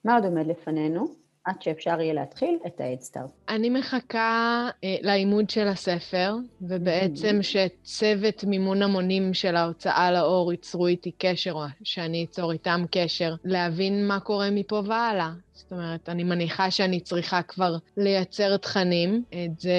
מה 0.05 0.15
עוד 0.15 0.25
עומד 0.25 0.47
לפנינו? 0.47 1.07
עד 1.45 1.61
שאפשר 1.61 2.01
יהיה 2.01 2.13
להתחיל 2.13 2.57
את 2.67 2.81
ה-Headstart. 2.81 3.49
אני 3.49 3.69
מחכה 3.69 4.69
אה, 4.83 4.95
לעימוד 5.01 5.49
של 5.49 5.67
הספר, 5.67 6.35
ובעצם 6.61 7.39
שצוות 7.41 8.43
מימון 8.43 8.81
המונים 8.81 9.33
של 9.33 9.55
ההוצאה 9.55 10.11
לאור 10.11 10.51
ייצרו 10.51 10.87
איתי 10.87 11.11
קשר, 11.17 11.51
או 11.51 11.63
שאני 11.83 12.23
אצור 12.23 12.51
איתם 12.51 12.85
קשר, 12.91 13.35
להבין 13.43 14.07
מה 14.07 14.19
קורה 14.19 14.49
מפה 14.51 14.81
והלאה. 14.85 15.31
זאת 15.53 15.71
אומרת, 15.71 16.09
אני 16.09 16.23
מניחה 16.23 16.71
שאני 16.71 16.99
צריכה 16.99 17.41
כבר 17.41 17.75
לייצר 17.97 18.57
תכנים. 18.57 19.23
את 19.29 19.59
זה... 19.59 19.73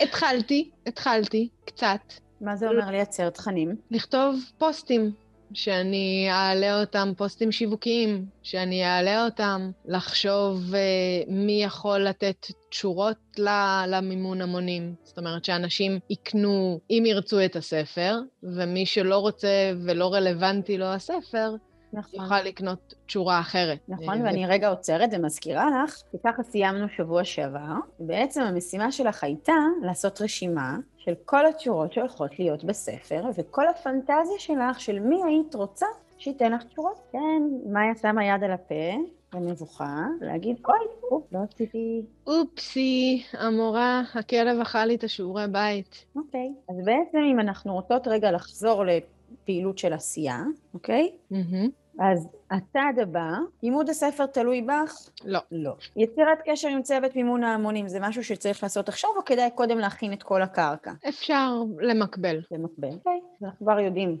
התחלתי, 0.00 0.70
התחלתי, 0.86 1.48
קצת. 1.64 2.00
מה 2.40 2.56
זה 2.56 2.68
אומר 2.68 2.90
לייצר 2.90 3.30
תכנים? 3.30 3.76
לכתוב 3.90 4.36
פוסטים 4.58 5.12
שאני 5.54 6.28
אעלה 6.30 6.80
אותם, 6.80 7.12
פוסטים 7.16 7.52
שיווקיים, 7.52 8.26
שאני 8.42 8.84
אעלה 8.84 9.24
אותם, 9.24 9.70
לחשוב 9.86 10.74
uh, 10.74 10.76
מי 11.28 11.62
יכול 11.62 11.98
לתת 11.98 12.46
תשורות 12.70 13.16
למימון 13.86 14.40
המונים. 14.40 14.94
זאת 15.02 15.18
אומרת 15.18 15.44
שאנשים 15.44 15.98
יקנו, 16.10 16.80
אם 16.90 17.02
ירצו 17.06 17.44
את 17.44 17.56
הספר, 17.56 18.18
ומי 18.42 18.86
שלא 18.86 19.18
רוצה 19.18 19.72
ולא 19.86 20.14
רלוונטי 20.14 20.78
לו 20.78 20.86
הספר, 20.86 21.50
נכון. 21.92 22.20
יוכל 22.22 22.42
לקנות 22.42 22.94
תשורה 23.06 23.40
אחרת. 23.40 23.78
נכון, 23.88 24.22
ואני 24.22 24.46
רגע 24.46 24.68
עוצרת 24.68 25.10
ומזכירה 25.12 25.84
לך, 25.84 26.02
כי 26.10 26.16
ככה 26.24 26.42
סיימנו 26.42 26.88
שבוע 26.88 27.24
שעבר, 27.24 27.74
ובעצם 28.00 28.40
המשימה 28.40 28.92
שלך 28.92 29.24
הייתה 29.24 29.56
לעשות 29.82 30.20
רשימה 30.20 30.76
של 30.98 31.12
כל 31.24 31.46
התשורות 31.46 31.92
שהולכות 31.92 32.38
להיות 32.38 32.64
בספר, 32.64 33.22
וכל 33.34 33.68
הפנטזיה 33.68 34.38
שלך 34.38 34.80
של 34.80 34.98
מי 34.98 35.20
היית 35.24 35.54
רוצה 35.54 35.86
שייתן 36.18 36.52
לך 36.52 36.62
תשורות. 36.62 37.00
כן, 37.12 37.42
מאיה 37.66 37.94
שמה 38.02 38.24
יד 38.24 38.44
על 38.44 38.50
הפה, 38.50 38.74
במבוכה, 39.34 40.06
להגיד, 40.20 40.56
אוי, 40.68 40.76
אופ, 41.10 41.24
לא 41.32 41.38
עשיתי... 41.52 42.02
אופסי, 42.26 43.22
המורה, 43.32 44.02
הכלב 44.14 44.60
אכל 44.60 44.84
לי 44.84 44.94
את 44.94 45.04
השיעורי 45.04 45.44
בית. 45.52 46.04
אוקיי, 46.16 46.52
אז 46.68 46.76
בעצם 46.84 47.18
אם 47.32 47.40
אנחנו 47.40 47.74
רוצות 47.74 48.08
רגע 48.08 48.32
לחזור 48.32 48.84
לפעילות 48.84 49.78
של 49.78 49.92
עשייה, 49.92 50.42
אוקיי? 50.74 51.12
Mm-hmm. 51.32 51.68
אז 52.00 52.28
הצעד 52.50 52.98
הבא, 52.98 53.30
לימוד 53.62 53.90
הספר 53.90 54.26
תלוי 54.26 54.62
בך? 54.62 55.08
לא. 55.24 55.40
לא. 55.52 55.74
יצירת 55.96 56.38
קשר 56.44 56.68
עם 56.68 56.82
צוות 56.82 57.16
מימון 57.16 57.44
ההמונים, 57.44 57.88
זה 57.88 58.00
משהו 58.00 58.24
שצריך 58.24 58.62
לעשות 58.62 58.88
עכשיו, 58.88 59.10
או 59.16 59.24
כדאי 59.24 59.50
קודם 59.54 59.78
להכין 59.78 60.12
את 60.12 60.22
כל 60.22 60.42
הקרקע? 60.42 60.92
אפשר 61.08 61.62
למקבל. 61.80 62.40
למקבל. 62.50 62.88
אוקיי, 62.88 63.20
okay. 63.22 63.44
אנחנו 63.44 63.66
כבר 63.66 63.80
יודעים 63.80 64.18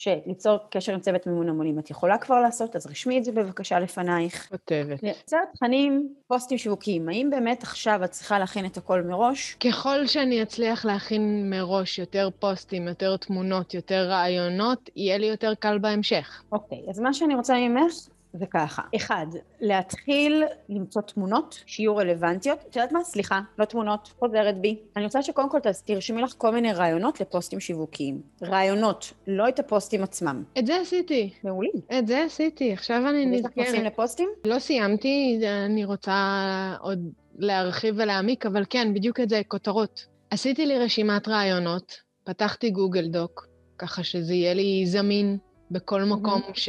שליצור 0.00 0.58
קשר 0.70 0.92
עם 0.92 1.00
צוות 1.00 1.26
מימון 1.26 1.48
המונים 1.48 1.78
את 1.78 1.90
יכולה 1.90 2.18
כבר 2.18 2.40
לעשות, 2.40 2.76
אז 2.76 2.86
רשמי 2.86 3.18
את 3.18 3.24
זה 3.24 3.32
בבקשה 3.32 3.80
לפנייך. 3.80 4.48
כותבת. 4.48 5.02
לייצר 5.02 5.38
תכנים, 5.54 6.14
פוסטים 6.26 6.58
שיווקיים, 6.58 7.08
האם 7.08 7.28
באמת 7.30 7.62
עכשיו 7.62 8.00
את 8.04 8.10
צריכה 8.10 8.38
להכין 8.38 8.66
את 8.66 8.76
הכל 8.76 9.02
מראש? 9.02 9.54
ככל 9.54 10.06
שאני 10.06 10.42
אצליח 10.42 10.84
להכין 10.84 11.50
מראש 11.50 11.98
יותר 11.98 12.28
פוסטים, 12.38 12.88
יותר 12.88 13.16
תמונות, 13.16 13.74
יותר 13.74 14.08
רעיונות, 14.08 14.90
יהיה 14.96 15.18
לי 15.18 15.26
יותר 15.26 15.54
קל 15.54 15.78
בהמשך. 15.78 16.42
אוקיי, 16.52 16.78
אז 16.88 17.00
מה 17.00 17.14
שאני 17.14 17.34
רוצה 17.34 17.54
ממך 17.54 17.92
זה 18.32 18.46
ככה, 18.46 18.82
אחד, 18.96 19.26
להתחיל 19.60 20.44
למצוא 20.68 21.02
תמונות 21.02 21.62
שיהיו 21.66 21.96
רלוונטיות. 21.96 22.58
את 22.70 22.76
יודעת 22.76 22.92
מה? 22.92 23.04
סליחה, 23.04 23.40
לא 23.58 23.64
תמונות, 23.64 24.12
חוזרת 24.18 24.60
בי. 24.60 24.78
אני 24.96 25.04
רוצה 25.04 25.22
שקודם 25.22 25.50
כל 25.50 25.58
תרשמי 25.84 26.22
לך 26.22 26.34
כל 26.38 26.50
מיני 26.50 26.72
רעיונות 26.72 27.20
לפוסטים 27.20 27.60
שיווקיים. 27.60 28.20
רעיונות, 28.42 29.12
לא 29.26 29.48
את 29.48 29.58
הפוסטים 29.58 30.02
עצמם. 30.02 30.44
את 30.58 30.66
זה 30.66 30.76
עשיתי. 30.80 31.32
מעולים. 31.44 31.72
את 31.98 32.06
זה 32.06 32.24
עשיתי, 32.24 32.72
עכשיו 32.72 33.02
אני 33.08 33.26
נזכרת. 33.26 33.52
יש 33.56 33.62
לך 33.62 33.68
נושאים 33.68 33.84
לפוסטים? 33.84 34.28
לא 34.44 34.58
סיימתי, 34.58 35.40
אני 35.66 35.84
רוצה 35.84 36.74
עוד 36.80 36.98
להרחיב 37.38 37.94
ולהעמיק, 37.98 38.46
אבל 38.46 38.64
כן, 38.70 38.94
בדיוק 38.94 39.20
את 39.20 39.28
זה, 39.28 39.40
כותרות. 39.48 40.06
עשיתי 40.30 40.66
לי 40.66 40.78
רשימת 40.78 41.28
רעיונות, 41.28 41.96
פתחתי 42.24 42.70
גוגל 42.70 43.08
דוק, 43.08 43.46
ככה 43.78 44.02
שזה 44.02 44.34
יהיה 44.34 44.54
לי 44.54 44.82
זמין 44.86 45.38
בכל 45.70 46.02
מקום 46.02 46.42
ש... 46.54 46.68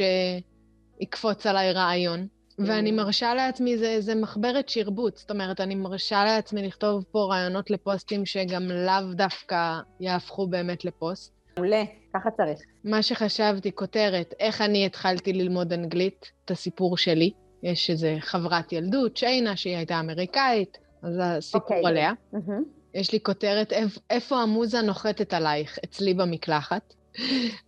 יקפוץ 1.02 1.46
עליי 1.46 1.72
רעיון. 1.72 2.26
ואני 2.58 2.92
מרשה 2.92 3.34
לעצמי, 3.34 3.78
זה, 3.78 4.00
זה 4.00 4.14
מחברת 4.14 4.68
שרבוט. 4.68 5.16
זאת 5.16 5.30
אומרת, 5.30 5.60
אני 5.60 5.74
מרשה 5.74 6.24
לעצמי 6.24 6.66
לכתוב 6.66 7.04
פה 7.10 7.26
רעיונות 7.30 7.70
לפוסטים 7.70 8.26
שגם 8.26 8.62
לאו 8.68 9.14
דווקא 9.14 9.80
יהפכו 10.00 10.46
באמת 10.46 10.84
לפוסט. 10.84 11.32
מעולה, 11.56 11.84
ככה 12.14 12.30
צריך. 12.30 12.60
מה 12.84 13.02
שחשבתי, 13.02 13.72
כותרת, 13.74 14.34
איך 14.40 14.60
אני 14.60 14.86
התחלתי 14.86 15.32
ללמוד 15.32 15.72
אנגלית, 15.72 16.30
את 16.44 16.50
הסיפור 16.50 16.96
שלי. 16.96 17.30
יש 17.62 17.90
איזו 17.90 18.08
חברת 18.20 18.72
ילדות, 18.72 19.16
שיינה, 19.16 19.56
שהיא 19.56 19.76
הייתה 19.76 20.00
אמריקאית, 20.00 20.78
אז 21.02 21.20
הסיפור 21.22 21.60
okay. 21.60 21.64
אוקיי. 21.64 21.86
עליה. 21.86 22.12
Mm-hmm. 22.34 22.62
יש 22.94 23.12
לי 23.12 23.20
כותרת, 23.20 23.72
איפה 24.10 24.36
המוזה 24.36 24.82
נוחתת 24.82 25.34
עלייך? 25.34 25.78
אצלי 25.84 26.14
במקלחת. 26.14 26.94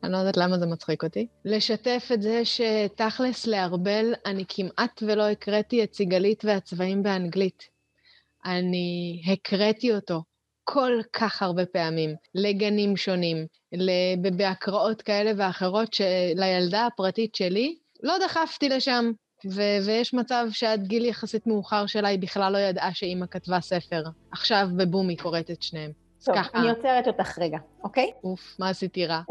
אני 0.02 0.12
לא 0.12 0.16
יודעת 0.16 0.36
למה 0.36 0.58
זה 0.58 0.66
מצחיק 0.66 1.04
אותי. 1.04 1.26
לשתף 1.44 2.08
את 2.14 2.22
זה 2.22 2.42
שתכלס 2.44 3.46
לארבל, 3.46 4.14
אני 4.26 4.44
כמעט 4.48 5.02
ולא 5.06 5.28
הקראתי 5.28 5.84
את 5.84 5.94
סיגלית 5.94 6.44
והצבעים 6.44 7.02
באנגלית. 7.02 7.68
אני 8.44 9.22
הקראתי 9.26 9.94
אותו 9.94 10.22
כל 10.64 11.00
כך 11.12 11.42
הרבה 11.42 11.66
פעמים, 11.66 12.14
לגנים 12.34 12.96
שונים, 12.96 13.46
בהקראות 14.36 15.02
כאלה 15.02 15.30
ואחרות 15.36 15.94
שלילדה 15.94 16.86
הפרטית 16.86 17.34
שלי, 17.34 17.76
לא 18.02 18.14
דחפתי 18.24 18.68
לשם. 18.68 19.12
ו- 19.50 19.86
ויש 19.86 20.14
מצב 20.14 20.46
שעד 20.50 20.86
גיל 20.86 21.04
יחסית 21.04 21.46
מאוחר 21.46 21.86
שלה 21.86 22.08
היא 22.08 22.18
בכלל 22.18 22.52
לא 22.52 22.58
ידעה 22.58 22.94
שאימא 22.94 23.26
כתבה 23.26 23.60
ספר. 23.60 24.02
עכשיו 24.32 24.68
בבום 24.76 25.08
היא 25.08 25.18
קוראת 25.18 25.50
את 25.50 25.62
שניהם. 25.62 26.03
טוב, 26.24 26.36
ככה... 26.36 26.58
אני 26.58 26.70
עוצרת 26.70 27.08
אותך 27.08 27.38
רגע, 27.38 27.58
אוקיי? 27.84 28.10
אוף, 28.24 28.56
מה 28.58 28.68
עשיתי 28.68 29.06
רע? 29.06 29.20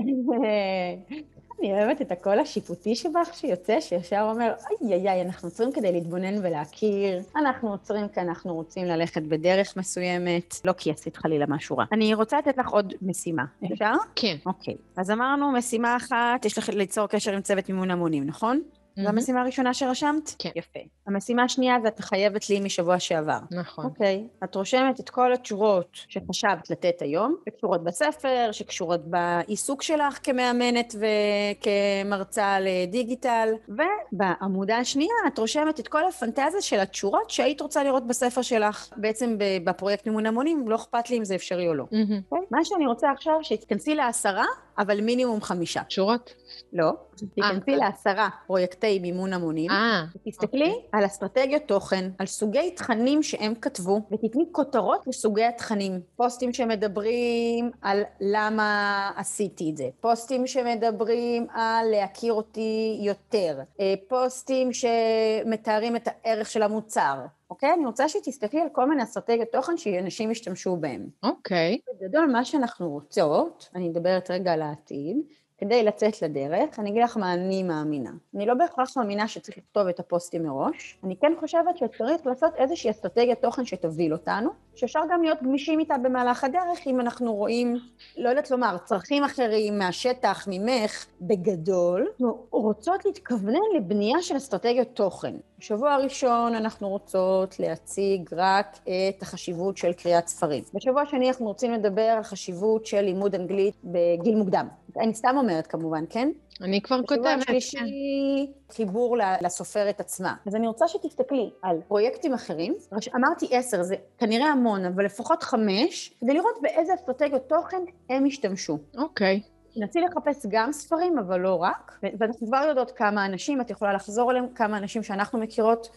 אני 1.60 1.74
אוהבת 1.74 2.02
את 2.02 2.12
הקול 2.12 2.40
השיפוטי 2.40 2.96
שבך 2.96 3.30
שיוצא, 3.34 3.82
שישר 3.82 4.28
אומר, 4.32 4.54
איי 4.70 4.94
איי 4.94 5.10
איי, 5.10 5.22
אנחנו 5.22 5.48
עוצרים 5.48 5.72
כדי 5.72 5.92
להתבונן 5.92 6.46
ולהכיר, 6.46 7.22
אנחנו 7.36 7.72
עוצרים 7.72 8.08
כי 8.08 8.20
אנחנו 8.20 8.54
רוצים 8.54 8.86
ללכת 8.86 9.22
בדרך 9.22 9.78
מסוימת, 9.78 10.56
לא 10.66 10.74
כי 10.74 10.92
עשית 10.92 11.18
חלילה 11.18 11.46
משהו 11.50 11.78
רע. 11.78 11.86
אני 11.92 12.14
רוצה 12.14 12.38
לתת 12.38 12.58
לך 12.58 12.70
עוד 12.70 12.94
משימה, 13.02 13.44
אפשר? 13.74 13.92
כן. 14.16 14.36
אוקיי. 14.46 14.76
אז 14.98 15.12
אמרנו, 15.12 15.52
משימה 15.52 15.96
אחת, 15.96 16.46
יש 16.46 16.58
לך 16.58 16.70
ליצור 16.70 17.08
קשר 17.08 17.34
עם 17.34 17.42
צוות 17.42 17.70
מימון 17.70 17.92
המונים, 17.92 18.24
נכון? 18.24 18.62
זו 18.96 19.08
המשימה 19.08 19.42
הראשונה 19.42 19.74
שרשמת? 19.74 20.36
כן. 20.40 20.50
יפה. 20.56 20.80
המשימה 21.08 21.44
השנייה 21.44 21.76
זה 21.82 21.88
את 21.88 22.00
חייבת 22.00 22.50
לי 22.50 22.60
משבוע 22.60 23.00
שעבר. 23.00 23.40
נכון. 23.52 23.86
אוקיי. 23.86 24.28
את 24.44 24.56
רושמת 24.56 25.00
את 25.00 25.10
כל 25.10 25.34
התשורות 25.34 25.88
שחשבת 25.94 26.70
לתת 26.70 27.02
היום, 27.02 27.36
שקשורות 27.50 27.84
בספר, 27.84 28.50
שקשורות 28.52 29.02
בעיסוק 29.06 29.82
שלך 29.82 30.20
כמאמנת 30.24 30.96
וכמרצה 31.00 32.58
לדיגיטל, 32.60 33.50
ובעמודה 33.70 34.78
השנייה 34.78 35.14
את 35.28 35.38
רושמת 35.38 35.80
את 35.80 35.88
כל 35.88 36.08
הפנטזיה 36.08 36.62
של 36.62 36.80
התשורות 36.80 37.30
שהיית 37.30 37.62
רוצה 37.62 37.84
לראות 37.84 38.08
בספר 38.08 38.42
שלך. 38.42 38.90
בעצם 38.98 39.36
בפרויקט 39.64 40.08
מימון 40.08 40.26
המונים, 40.26 40.68
לא 40.68 40.76
אכפת 40.76 41.10
לי 41.10 41.18
אם 41.18 41.26
זה 41.26 41.36
אפשרי 41.36 41.68
או 41.68 41.74
לא. 41.74 41.84
Mm-hmm. 41.92 42.34
Okay? 42.34 42.38
מה 42.52 42.66
שאני 42.66 42.88
רוצה 42.88 43.12
עכשיו, 43.12 43.34
שתתכנסי 43.42 43.96
לעשרה, 43.96 44.46
אבל 44.78 45.02
מינימום 45.02 45.42
חמישה. 45.42 45.82
שורות? 45.90 46.34
לא. 46.74 46.92
תיכנסי 47.36 47.76
לעשרה 47.76 48.30
פרויקטי 48.48 49.00
מימון 49.00 49.34
המונים, 49.34 49.72
ותסתכלי 50.16 50.70
אוקיי. 50.70 50.88
על 50.92 51.06
אסטרטגיות 51.06 51.62
תוכן, 51.66 52.10
על 52.20 52.26
סוגי 52.26 52.72
תכנים 52.72 53.24
שהם 53.24 53.56
כתבו, 53.56 54.02
ותתני 54.12 54.44
כותרות 54.52 55.08
לסוגי 55.08 55.44
התכנים. 55.44 56.00
פוסטים 56.16 56.54
שמדברים 56.54 57.72
על 57.82 58.04
למה 58.22 59.12
עשיתי 59.16 59.70
את 59.72 59.78
זה, 59.78 59.90
פוסטים 60.02 60.48
שמדברים 60.48 61.48
על 61.54 61.88
להכיר 61.92 62.34
אותי 62.34 63.00
יותר, 63.02 63.60
אה, 63.80 63.94
פוסטים 64.08 64.70
שמתארים 64.74 65.96
את 65.96 66.08
הערך 66.08 66.52
של 66.52 66.64
המוצר. 66.64 67.16
אוקיי? 67.50 67.74
אני 67.74 67.86
רוצה 67.86 68.10
שתסתכלי 68.10 68.62
על 68.62 68.68
כל 68.72 68.90
מיני 68.90 69.04
אסטרטגיות 69.04 69.48
תוכן 69.52 69.78
שאנשים 69.78 70.32
ישתמשו 70.32 70.76
בהם. 70.76 71.08
אוקיי. 71.24 71.78
בגדול, 72.02 72.26
מה 72.26 72.46
שאנחנו 72.46 72.90
רוצות, 72.90 73.70
אני 73.76 73.90
מדברת 73.90 74.32
רגע 74.32 74.54
על 74.54 74.62
העתיד, 74.62 75.18
כדי 75.64 75.84
לצאת 75.84 76.22
לדרך, 76.22 76.80
אני 76.80 76.90
אגיד 76.90 77.04
לך 77.04 77.18
מה 77.18 77.34
אני 77.34 77.64
מאמינה. 77.64 78.12
אני 78.36 78.46
לא 78.46 78.54
בהכרח 78.54 78.98
מאמינה 78.98 79.28
שצריך 79.28 79.58
לכתוב 79.58 79.88
את 79.88 80.00
הפוסטים 80.00 80.44
מראש, 80.44 80.98
אני 81.04 81.16
כן 81.16 81.34
חושבת 81.40 81.78
שצריך 81.78 82.28
לעשות 82.28 82.54
איזושהי 82.56 82.92
אסטרטגיית 82.92 83.42
תוכן 83.42 83.66
שתוביל 83.66 84.14
אותנו, 84.14 84.50
שאפשר 84.76 85.00
גם 85.12 85.24
להיות 85.24 85.44
גמישים 85.44 85.80
איתה 85.80 85.98
במהלך 85.98 86.44
הדרך, 86.44 86.88
אם 86.88 87.00
אנחנו 87.00 87.34
רואים, 87.34 87.78
לא 88.18 88.30
יודעת 88.30 88.52
לומר, 88.52 88.78
צרכים 88.86 89.24
אחרים 89.24 89.78
מהשטח, 89.78 90.48
ממך, 90.48 91.06
בגדול, 91.22 92.08
אנחנו 92.12 92.46
רוצות 92.52 93.06
להתכוונן 93.06 93.60
לבנייה 93.76 94.22
של 94.22 94.38
אסטרטגיות 94.38 94.88
תוכן. 94.94 95.36
בשבוע 95.60 95.94
הראשון 95.94 96.56
אנחנו 96.56 96.90
רוצות 96.90 97.60
להציג 97.60 98.30
רק 98.32 98.78
את 98.86 99.22
החשיבות 99.22 99.78
של 99.78 99.94
קריאת 99.94 100.28
ספרים. 100.28 100.64
בשבוע 100.74 101.02
השני 101.02 101.28
אנחנו 101.28 101.46
רוצים 101.46 101.72
לדבר 101.72 102.02
על 102.02 102.24
חשיבות 102.24 102.86
של 102.86 103.02
לימוד 103.02 103.36
אנגלית 103.36 103.76
בגיל 103.84 104.36
מוקדם. 104.36 104.68
אני 104.98 105.14
סתם 105.14 105.36
אומרת 105.38 105.68
כמובן, 105.68 106.04
כן? 106.10 106.30
אני 106.62 106.82
כבר 106.82 107.02
כותבת, 107.08 107.24
כן. 107.26 107.40
השלישי, 107.40 108.52
חיבור 108.72 109.18
לסופרת 109.42 110.00
עצמה. 110.00 110.34
אז 110.48 110.56
אני 110.56 110.68
רוצה 110.68 110.88
שתסתכלי 110.88 111.50
על 111.62 111.78
פרויקטים 111.88 112.34
אחרים. 112.34 112.76
אמרתי 113.16 113.48
עשר, 113.52 113.84
זה 113.84 113.96
כנראה 114.18 114.48
המון, 114.48 114.86
אבל 114.86 115.06
לפחות 115.06 115.44
חמש, 115.44 116.14
כדי 116.22 116.34
לראות 116.34 116.56
באיזה 116.62 116.94
אסטרטגיות 116.94 117.50
תוכן 117.50 117.82
הם 118.10 118.26
השתמשו. 118.26 118.78
אוקיי. 118.98 119.42
נסי 119.76 120.02
לחפש 120.02 120.46
גם 120.50 120.72
ספרים, 120.72 121.18
אבל 121.20 121.40
לא 121.40 121.56
רק. 121.56 122.00
ואנחנו 122.20 122.48
כבר 122.48 122.66
יודעות 122.70 122.92
כמה 122.92 123.26
אנשים, 123.26 123.62
את 123.62 123.70
יכולה 123.70 123.94
לחזור 123.94 124.30
עליהם, 124.30 124.48
כמה 124.56 124.78
אנשים 124.78 125.04
שאנחנו 125.04 125.40
מכירות 125.40 125.90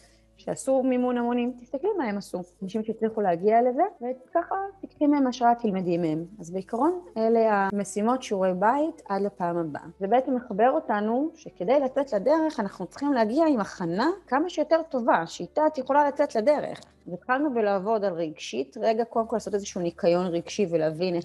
שעשו 0.46 0.82
מימון 0.82 1.18
המונים, 1.18 1.52
תסתכלי 1.60 1.90
מה 1.98 2.04
הם 2.04 2.18
עשו. 2.18 2.42
אנשים 2.62 2.84
שהצליחו 2.84 3.20
להגיע 3.20 3.62
לזה, 3.62 3.82
וככה 4.00 4.54
תקחי 4.80 5.06
מהם 5.06 5.26
השראה, 5.26 5.54
תלמדי 5.54 5.98
מהם. 5.98 6.24
אז 6.40 6.50
בעיקרון, 6.50 7.00
אלה 7.16 7.68
המשימות, 7.72 8.22
שיעורי 8.22 8.54
בית, 8.54 9.02
עד 9.08 9.22
לפעם 9.22 9.56
הבאה. 9.56 9.82
זה 10.00 10.06
בעצם 10.06 10.34
מחבר 10.34 10.70
אותנו 10.70 11.30
שכדי 11.34 11.80
לצאת 11.80 12.12
לדרך, 12.12 12.60
אנחנו 12.60 12.86
צריכים 12.86 13.12
להגיע 13.12 13.46
עם 13.46 13.60
הכנה 13.60 14.10
כמה 14.26 14.48
שיותר 14.50 14.82
טובה, 14.88 15.26
שאיתה 15.26 15.66
את 15.66 15.78
יכולה 15.78 16.08
לצאת 16.08 16.34
לדרך. 16.34 16.80
והתחלנו 17.06 17.54
בלעבוד 17.54 18.04
על 18.04 18.12
רגשית, 18.12 18.76
רגע 18.80 19.04
קודם 19.04 19.26
כל 19.26 19.36
לעשות 19.36 19.54
איזשהו 19.54 19.80
ניקיון 19.80 20.26
רגשי 20.26 20.66
ולהבין 20.70 21.16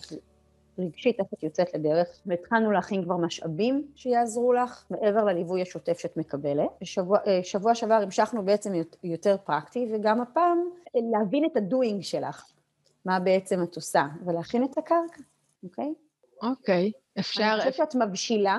רגשית, 0.79 1.19
איך 1.19 1.27
את 1.33 1.43
יוצאת 1.43 1.73
לדרך, 1.73 2.07
והתחלנו 2.25 2.71
להכין 2.71 3.03
כבר 3.03 3.17
משאבים 3.17 3.87
שיעזרו 3.95 4.53
לך, 4.53 4.85
מעבר 4.89 5.23
לליווי 5.23 5.61
השוטף 5.61 5.99
שאת 5.99 6.17
מקבלת. 6.17 6.69
בשבוע 6.81 7.17
אה, 7.27 7.39
שבוע 7.43 7.75
שעבר 7.75 7.93
המשכנו 7.93 8.45
בעצם 8.45 8.73
יות- 8.75 8.95
יותר 9.03 9.35
פרקטי, 9.43 9.87
וגם 9.93 10.21
הפעם 10.21 10.57
אה, 10.95 11.01
להבין 11.11 11.45
את 11.45 11.57
הדוינג 11.57 12.01
שלך, 12.01 12.45
מה 13.05 13.19
בעצם 13.19 13.63
את 13.63 13.75
עושה, 13.75 14.03
ולהכין 14.25 14.63
את 14.63 14.77
הקרקע, 14.77 15.21
אוקיי? 15.63 15.93
אוקיי. 16.43 16.91
אפשר, 17.19 17.57
אני 17.61 17.71
חושבת 17.71 17.91
שאת 17.91 18.01
מבשילה 18.01 18.57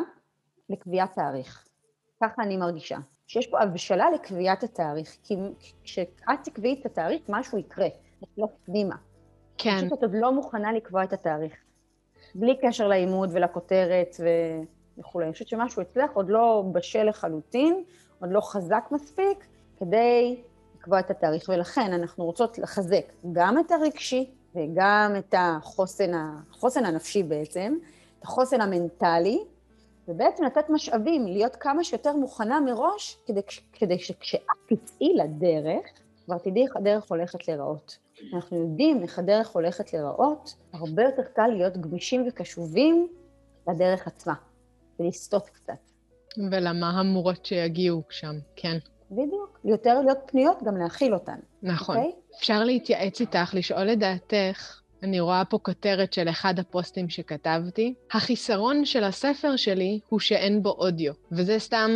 לקביעת 0.68 1.14
תאריך. 1.14 1.68
ככה 2.22 2.42
אני 2.42 2.56
מרגישה. 2.56 2.98
שיש 3.26 3.46
פה 3.46 3.60
הבשלה 3.60 4.10
לקביעת 4.10 4.62
התאריך, 4.62 5.16
כי 5.22 5.34
כשאת 5.84 6.20
תקביעי 6.44 6.80
את 6.80 6.86
התאריך, 6.86 7.22
משהו 7.28 7.58
יקרה, 7.58 7.88
לא 8.38 8.46
פנימה. 8.64 8.96
כן. 9.58 9.76
פשוט 9.76 9.92
את 9.92 10.02
עוד 10.02 10.14
לא 10.14 10.32
מוכנה 10.32 10.72
לקבוע 10.72 11.04
את 11.04 11.12
התאריך. 11.12 11.54
בלי 12.34 12.56
קשר 12.62 12.88
לעימוד 12.88 13.30
ולכותרת. 13.32 14.16
וכולי. 14.98 15.24
אני 15.26 15.32
חושבת 15.32 15.48
שמשהו 15.48 15.82
אצלך 15.82 16.10
עוד 16.14 16.28
לא 16.28 16.64
בשל 16.72 17.08
לחלוטין, 17.08 17.84
עוד 18.20 18.30
לא 18.32 18.40
חזק 18.40 18.88
מספיק, 18.90 19.46
כדי 19.80 20.42
לקבוע 20.78 21.00
את 21.00 21.10
התאריך. 21.10 21.48
ולכן 21.48 21.92
אנחנו 21.92 22.24
רוצות 22.24 22.58
לחזק 22.58 23.04
גם 23.32 23.58
את 23.58 23.70
הרגשי 23.70 24.30
וגם 24.54 25.14
את 25.18 25.34
החוסן, 25.38 26.12
החוסן 26.50 26.84
הנפשי 26.84 27.22
בעצם, 27.22 27.74
את 28.18 28.24
החוסן 28.24 28.60
המנטלי, 28.60 29.38
ובעצם 30.08 30.44
לתת 30.44 30.70
משאבים, 30.70 31.26
להיות 31.26 31.56
כמה 31.56 31.84
שיותר 31.84 32.16
מוכנה 32.16 32.60
מראש, 32.60 33.18
כדי, 33.26 33.40
כדי 33.72 33.98
שכשאת 33.98 34.40
תצאי 34.66 35.14
לדרך, 35.16 35.86
כבר 36.24 36.38
תדעי 36.38 36.62
איך 36.62 36.76
הדרך 36.76 37.10
הולכת 37.10 37.48
להיראות. 37.48 37.98
אנחנו 38.34 38.56
יודעים 38.56 39.02
איך 39.02 39.18
הדרך 39.18 39.48
הולכת 39.48 39.92
להיראות, 39.92 40.54
הרבה 40.72 41.02
יותר 41.02 41.22
קל 41.22 41.46
להיות 41.46 41.76
גמישים 41.76 42.24
וקשובים 42.28 43.08
לדרך 43.68 44.06
עצמה, 44.06 44.34
ולסטות 45.00 45.48
קצת. 45.48 45.72
ולמהמורות 46.50 47.46
שיגיעו 47.46 48.02
שם, 48.10 48.34
כן. 48.56 48.78
בדיוק. 49.10 49.60
יותר 49.64 50.00
להיות 50.00 50.18
פנויות, 50.26 50.62
גם 50.62 50.76
להכיל 50.76 51.14
אותן. 51.14 51.38
נכון. 51.62 51.96
אוקיי? 51.96 52.12
אפשר 52.38 52.64
להתייעץ 52.64 53.20
איתך, 53.20 53.54
לשאול 53.54 53.92
את 53.92 53.98
דעתך. 53.98 54.80
אני 55.02 55.20
רואה 55.20 55.44
פה 55.44 55.58
כותרת 55.58 56.12
של 56.12 56.28
אחד 56.28 56.58
הפוסטים 56.58 57.08
שכתבתי. 57.08 57.94
החיסרון 58.12 58.84
של 58.84 59.04
הספר 59.04 59.56
שלי 59.56 60.00
הוא 60.08 60.20
שאין 60.20 60.62
בו 60.62 60.70
אודיו, 60.70 61.12
וזה 61.32 61.58
סתם 61.58 61.90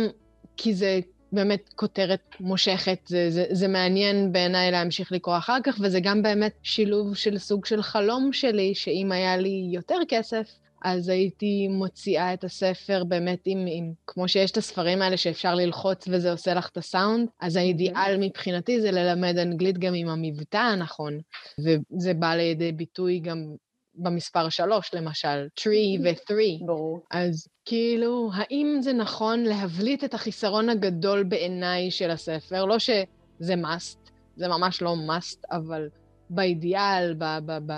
כי 0.57 0.73
זה 0.73 0.99
באמת 1.31 1.73
כותרת 1.75 2.35
מושכת, 2.39 2.99
זה, 3.07 3.29
זה, 3.29 3.45
זה 3.51 3.67
מעניין 3.67 4.31
בעיניי 4.31 4.71
להמשיך 4.71 5.11
לקרוא 5.11 5.37
אחר 5.37 5.57
כך, 5.63 5.77
וזה 5.81 5.99
גם 5.99 6.21
באמת 6.21 6.53
שילוב 6.63 7.15
של 7.15 7.37
סוג 7.37 7.65
של 7.65 7.81
חלום 7.81 8.33
שלי, 8.33 8.75
שאם 8.75 9.11
היה 9.11 9.37
לי 9.37 9.69
יותר 9.73 9.97
כסף, 10.07 10.51
אז 10.83 11.09
הייתי 11.09 11.67
מוציאה 11.67 12.33
את 12.33 12.43
הספר 12.43 13.03
באמת 13.03 13.39
עם, 13.45 13.65
עם, 13.69 13.91
כמו 14.07 14.27
שיש 14.27 14.51
את 14.51 14.57
הספרים 14.57 15.01
האלה 15.01 15.17
שאפשר 15.17 15.55
ללחוץ 15.55 16.07
וזה 16.07 16.31
עושה 16.31 16.53
לך 16.53 16.69
את 16.69 16.77
הסאונד, 16.77 17.29
אז 17.41 17.55
האידיאל 17.55 18.17
מבחינתי 18.19 18.81
זה 18.81 18.91
ללמד 18.91 19.37
אנגלית 19.37 19.77
גם 19.77 19.93
עם 19.93 20.07
המבטא 20.09 20.57
הנכון, 20.57 21.19
וזה 21.59 22.13
בא 22.13 22.35
לידי 22.35 22.71
ביטוי 22.71 23.19
גם 23.19 23.55
במספר 23.97 24.49
שלוש, 24.49 24.93
למשל, 24.93 25.47
tree 25.59 26.01
ו-three. 26.03 26.65
ברור. 26.65 26.99
אז 27.11 27.47
כאילו, 27.65 28.29
האם 28.33 28.77
זה 28.81 28.93
נכון 28.93 29.43
להבליט 29.43 30.03
את 30.03 30.13
החיסרון 30.13 30.69
הגדול 30.69 31.23
בעיניי 31.23 31.91
של 31.91 32.09
הספר? 32.11 32.65
לא 32.65 32.79
שזה 32.79 33.53
must, 33.53 34.11
זה 34.35 34.47
ממש 34.47 34.81
לא 34.81 34.95
must, 35.09 35.39
אבל 35.51 35.89
באידיאל, 36.29 37.15
ב- 37.17 37.39
ב- 37.45 37.71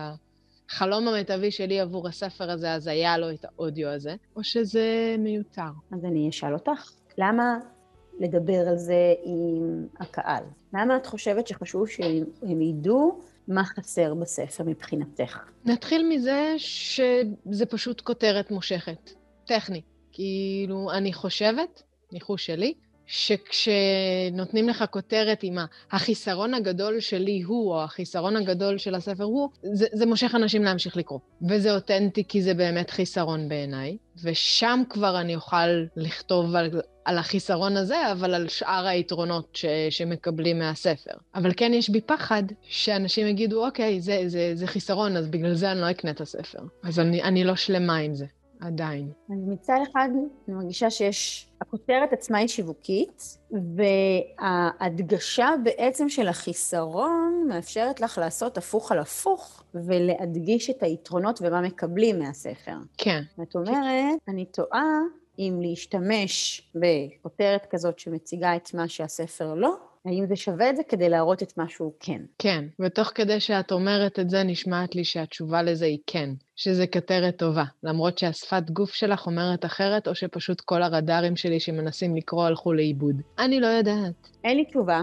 בחלום 0.70 1.08
המיטבי 1.08 1.52
שלי 1.52 1.80
עבור 1.80 2.08
הספר 2.08 2.52
הזה, 2.52 2.74
אז 2.74 2.88
היה 2.88 3.18
לו 3.18 3.32
את 3.32 3.46
האודיו 3.46 3.90
הזה, 3.90 4.16
או 4.36 4.44
שזה 4.44 5.16
מיותר? 5.20 5.72
אז 5.94 6.06
אני 6.06 6.30
אשאל 6.30 6.54
אותך, 6.54 6.92
למה 7.18 7.58
לדבר 8.20 8.68
על 8.68 8.78
זה 8.78 9.14
עם 9.24 9.88
הקהל? 10.00 10.44
למה 10.74 10.98
את 10.98 11.06
חושבת 11.06 11.48
שחשוב 11.48 11.88
שהם 11.88 12.62
ידעו 12.62 13.20
מה 13.48 13.64
חסר 13.64 14.14
בספר 14.14 14.64
מבחינתך? 14.64 15.40
נתחיל 15.66 16.08
מזה 16.10 16.54
שזה 16.58 17.66
פשוט 17.70 18.02
כותרת 18.02 18.52
מושכת, 18.52 19.12
טכנית. 19.46 19.86
כאילו, 20.12 20.92
אני 20.92 21.14
חושבת, 21.14 21.84
ניחוש 22.12 22.46
שלי, 22.46 22.74
שכשנותנים 23.06 24.70
לך 24.70 24.86
כותרת 24.92 25.40
עם 25.44 25.58
החיסרון 25.92 26.54
הגדול 26.54 27.00
שלי 27.00 27.42
הוא, 27.42 27.74
או 27.74 27.84
החיסרון 27.84 28.36
הגדול 28.36 28.78
של 28.78 28.96
הספר 28.96 29.24
הוא, 29.24 29.50
זה, 29.74 29.86
זה 29.94 30.06
מושך 30.06 30.36
אנשים 30.36 30.64
להמשיך 30.64 30.98
לקרוא. 30.98 31.20
וזה 31.50 31.76
אותנטי 31.76 32.24
כי 32.28 32.42
זה 32.42 32.54
באמת 32.54 32.90
חיסרון 32.90 33.50
בעיניי, 33.50 33.98
ושם 34.24 34.82
כבר 34.90 35.20
אני 35.20 35.36
אוכל 35.36 35.68
לכתוב 35.96 36.56
על, 36.56 36.82
על 37.10 37.18
החיסרון 37.18 37.78
הזה, 37.78 38.12
אבל 38.12 38.34
על 38.34 38.48
שאר 38.48 38.88
היתרונות 38.88 39.50
ש, 39.54 39.66
שמקבלים 39.90 40.60
מהספר. 40.60 41.12
אבל 41.36 41.52
כן 41.58 41.72
יש 41.74 41.90
בי 41.90 42.02
פחד 42.02 42.44
שאנשים 42.62 43.28
יגידו, 43.28 43.66
אוקיי, 43.66 44.02
זה, 44.02 44.24
זה, 44.28 44.52
זה 44.56 44.68
חיסרון, 44.68 45.18
אז 45.18 45.28
בגלל 45.28 45.54
זה 45.54 45.72
אני 45.72 45.82
לא 45.82 45.92
אקנה 45.92 46.12
את 46.12 46.22
הספר. 46.22 46.60
אז 46.84 47.00
אני, 47.00 47.24
אני 47.24 47.44
לא 47.44 47.56
שלמה 47.56 47.96
עם 47.96 48.16
זה. 48.16 48.26
עדיין. 48.62 49.12
אז 49.30 49.48
מצד 49.48 49.78
אחד, 49.92 50.10
אני 50.48 50.56
מרגישה 50.56 50.90
שיש, 50.90 51.48
הכותרת 51.62 52.14
עצמה 52.14 52.38
היא 52.38 52.48
שיווקית, 52.48 53.38
וההדגשה 54.40 55.50
בעצם 55.64 56.10
של 56.10 56.28
החיסרון 56.28 57.46
מאפשרת 57.48 58.02
לך 58.02 58.18
לעשות 58.18 58.58
הפוך 58.58 58.92
על 58.92 59.00
הפוך, 59.00 59.64
ולהדגיש 59.74 60.70
את 60.70 60.84
היתרונות 60.84 61.40
ומה 61.42 61.62
מקבלים 61.62 62.20
מהספר. 62.20 62.78
כן. 62.98 63.22
זאת 63.38 63.56
אומרת, 63.56 64.16
אני 64.28 64.46
טועה 64.46 65.00
אם 65.40 65.60
להשתמש 65.62 66.62
בכותרת 66.76 67.66
כזאת 67.70 68.00
שמציגה 68.00 68.56
את 68.56 68.74
מה 68.74 68.88
שהספר 68.88 69.54
לא, 69.54 69.76
האם 70.06 70.26
זה 70.28 70.36
שווה 70.36 70.70
את 70.70 70.76
זה 70.76 70.84
כדי 70.84 71.10
להראות 71.10 71.44
את 71.44 71.58
מה 71.58 71.70
שהוא 71.70 71.92
כן. 72.00 72.22
כן, 72.38 72.66
ותוך 72.80 73.12
כדי 73.16 73.40
שאת 73.40 73.72
אומרת 73.72 74.20
את 74.20 74.30
זה, 74.30 74.44
נשמעת 74.44 74.96
לי 74.96 75.04
שהתשובה 75.04 75.62
לזה 75.62 75.86
היא 75.86 76.00
כן, 76.08 76.30
שזה 76.56 76.88
כותרת 76.88 77.38
טובה, 77.38 77.64
למרות 77.84 78.18
שהשפת 78.18 78.70
גוף 78.70 78.92
שלך 78.92 79.26
אומרת 79.26 79.66
אחרת, 79.66 80.08
או 80.08 80.16
שפשוט 80.16 80.62
כל 80.62 80.82
הרדארים 80.82 81.36
שלי 81.36 81.60
שמנסים 81.60 82.16
לקרוא 82.16 82.44
הלכו 82.44 82.74
לאיבוד. 82.74 83.22
אני 83.40 83.60
לא 83.60 83.68
יודעת. 83.68 84.30
אין 84.44 84.58
לי 84.58 84.66
תשובה 84.66 85.02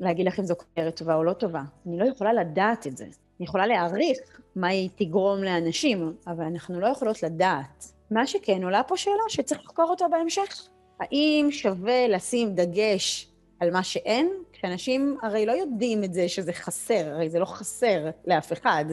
להגיד 0.00 0.26
לך 0.26 0.38
אם 0.38 0.44
זו 0.44 0.54
כותרת 0.56 0.96
טובה 0.96 1.14
או 1.14 1.24
לא 1.24 1.32
טובה. 1.32 1.62
אני 1.86 1.98
לא 1.98 2.04
יכולה 2.04 2.32
לדעת 2.32 2.86
את 2.86 2.96
זה. 2.96 3.04
אני 3.04 3.46
יכולה 3.46 3.66
להעריך 3.66 4.18
מה 4.56 4.68
היא 4.68 4.88
תגרום 4.96 5.44
לאנשים, 5.44 6.12
אבל 6.26 6.44
אנחנו 6.44 6.80
לא 6.80 6.86
יכולות 6.86 7.22
לדעת. 7.22 7.92
מה 8.12 8.26
שכן, 8.26 8.64
עולה 8.64 8.82
פה 8.82 8.96
שאלה 8.96 9.22
שצריך 9.28 9.60
לחקור 9.60 9.90
אותה 9.90 10.08
בהמשך. 10.08 10.68
האם 11.00 11.48
שווה 11.50 12.08
לשים 12.08 12.54
דגש 12.54 13.32
על 13.60 13.70
מה 13.70 13.82
שאין, 13.82 14.32
כשאנשים 14.52 15.18
הרי 15.22 15.46
לא 15.46 15.52
יודעים 15.52 16.04
את 16.04 16.14
זה 16.14 16.28
שזה 16.28 16.52
חסר, 16.52 17.08
הרי 17.14 17.30
זה 17.30 17.38
לא 17.38 17.44
חסר 17.44 18.10
לאף 18.26 18.52
אחד. 18.52 18.84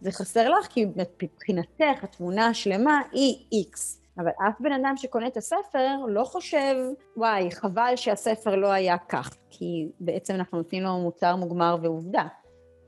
זה 0.00 0.12
חסר 0.12 0.50
לך 0.50 0.66
כי 0.66 0.86
מבחינתך 1.22 2.04
התמונה 2.04 2.46
השלמה 2.46 3.00
היא 3.12 3.44
איקס. 3.52 4.00
אבל 4.18 4.30
אף 4.48 4.60
בן 4.60 4.72
אדם 4.72 4.96
שקונה 4.96 5.26
את 5.26 5.36
הספר 5.36 5.96
לא 6.08 6.24
חושב, 6.24 6.74
וואי, 7.16 7.50
חבל 7.50 7.92
שהספר 7.96 8.56
לא 8.56 8.72
היה 8.72 8.98
כך, 8.98 9.36
כי 9.50 9.88
בעצם 10.00 10.34
אנחנו 10.34 10.58
נותנים 10.58 10.82
לו 10.82 10.98
מוצר 10.98 11.36
מוגמר 11.36 11.76
ועובדה. 11.82 12.26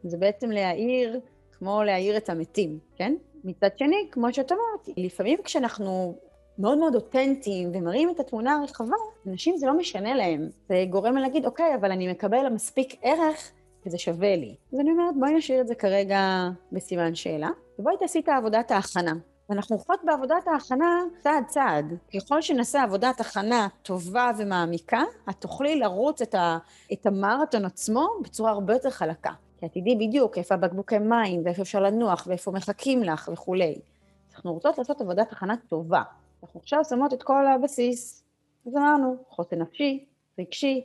זה 0.05 0.17
בעצם 0.17 0.51
להעיר, 0.51 1.21
כמו 1.53 1.83
להעיר 1.83 2.17
את 2.17 2.29
המתים, 2.29 2.79
כן? 2.97 3.15
מצד 3.45 3.79
שני, 3.79 4.09
כמו 4.11 4.33
שאת 4.33 4.53
אומרת, 4.53 4.97
לפעמים 4.97 5.39
כשאנחנו 5.45 6.15
מאוד 6.59 6.79
מאוד 6.79 6.95
אותנטיים 6.95 7.71
ומראים 7.75 8.11
את 8.11 8.21
התמונה 8.21 8.57
הרחבה, 8.57 8.97
אנשים 9.27 9.57
זה 9.57 9.67
לא 9.67 9.79
משנה 9.79 10.15
להם. 10.15 10.49
זה 10.69 10.85
גורם 10.91 11.17
להגיד, 11.17 11.47
אוקיי, 11.47 11.75
אבל 11.75 11.93
אני 11.93 12.13
מקבל 12.13 12.49
מספיק 12.49 12.95
ערך 13.03 13.53
וזה 13.87 13.99
שווה 13.99 14.37
לי. 14.37 14.55
אז 14.73 14.81
אני 14.81 14.91
אומרת, 14.91 15.15
בואי 15.19 15.35
נשאיר 15.35 15.61
את 15.61 15.67
זה 15.67 15.75
כרגע 15.75 16.49
בסימן 16.73 17.15
שאלה, 17.15 17.49
ובואי 17.79 17.97
תעשי 17.99 18.19
את 18.19 18.29
עבודת 18.29 18.71
ההכנה. 18.71 19.13
ואנחנו 19.49 19.77
הולכות 19.77 20.01
בעבודת 20.05 20.49
ההכנה 20.53 21.03
צעד 21.23 21.45
צעד. 21.47 21.95
ככל 22.15 22.43
שנעשה 22.43 22.83
עבודת 22.83 23.21
הכנה 23.21 23.69
טובה 23.83 24.31
ומעמיקה, 24.39 25.03
את 25.31 25.35
תוכלי 25.39 25.77
לרוץ 25.77 26.23
את, 26.23 26.35
ה, 26.35 26.59
את 26.93 27.07
המרתון 27.07 27.65
עצמו 27.65 28.09
בצורה 28.23 28.51
הרבה 28.51 28.73
יותר 28.73 28.91
חלקה. 28.91 29.31
כי 29.63 29.67
את 29.67 29.73
תדעי 29.73 29.97
בדיוק 30.09 30.39
איפה 30.39 30.55
הבקבוקי 30.55 30.99
מים, 30.99 31.43
ואיפה 31.45 31.63
אפשר 31.63 31.81
לנוח, 31.81 32.27
ואיפה 32.27 32.51
מחכים 32.51 33.03
לך 33.03 33.31
וכולי. 33.33 33.75
אנחנו 34.35 34.53
רוצות 34.53 34.79
לעשות 34.79 35.01
עבודת 35.01 35.33
הכנה 35.33 35.55
טובה. 35.69 36.03
אנחנו 36.43 36.61
עכשיו 36.61 36.85
שמות 36.85 37.13
את 37.13 37.23
כל 37.23 37.47
הבסיס. 37.47 38.25
אז 38.67 38.77
אמרנו, 38.77 39.17
חוסן 39.29 39.59
נפשי, 39.59 40.05
רגשי, 40.39 40.85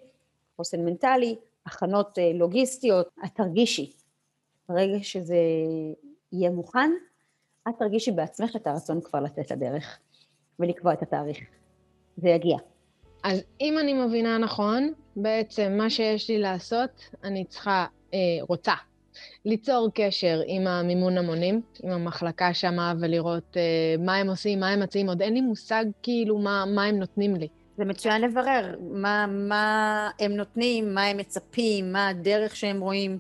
חוסן 0.55 0.85
מנטלי, 0.85 1.35
הכנות 1.65 2.19
אה, 2.19 2.31
לוגיסטיות, 2.33 3.09
את 3.25 3.29
תרגישי. 3.35 3.93
ברגע 4.69 4.97
שזה 5.01 5.37
יהיה 6.31 6.49
מוכן, 6.49 6.91
את 7.69 7.73
תרגישי 7.79 8.11
בעצמך 8.11 8.55
את 8.55 8.67
הרצון 8.67 9.01
כבר 9.01 9.19
לצאת 9.19 9.51
לדרך 9.51 9.99
ולקבוע 10.59 10.93
את 10.93 11.01
התאריך. 11.01 11.39
זה 12.17 12.29
יגיע. 12.29 12.57
אז 13.23 13.43
אם 13.61 13.77
אני 13.79 13.93
מבינה 13.93 14.37
נכון, 14.37 14.93
בעצם 15.15 15.75
מה 15.77 15.89
שיש 15.89 16.29
לי 16.29 16.39
לעשות, 16.39 17.09
אני 17.23 17.45
צריכה, 17.45 17.85
רוצה, 18.41 18.73
ליצור 19.45 19.89
קשר 19.93 20.41
עם 20.45 20.67
המימון 20.67 21.17
המונים, 21.17 21.61
עם 21.83 21.91
המחלקה 21.91 22.53
שמה, 22.53 22.93
ולראות 22.99 23.57
אה, 23.57 23.95
מה 23.99 24.15
הם 24.15 24.29
עושים, 24.29 24.59
מה 24.59 24.69
הם 24.69 24.79
מציעים. 24.79 25.09
עוד 25.09 25.21
אין 25.21 25.33
לי 25.33 25.41
מושג 25.41 25.85
כאילו 26.03 26.37
מה, 26.37 26.65
מה 26.67 26.83
הם 26.83 26.99
נותנים 26.99 27.35
לי. 27.35 27.47
זה 27.77 27.85
מצוין 27.85 28.21
לברר 28.21 28.75
מה, 28.81 29.25
מה 29.29 30.09
הם 30.19 30.31
נותנים, 30.31 30.93
מה 30.93 31.05
הם 31.05 31.17
מצפים, 31.17 31.91
מה 31.91 32.07
הדרך 32.07 32.55
שהם 32.55 32.81
רואים. 32.81 33.17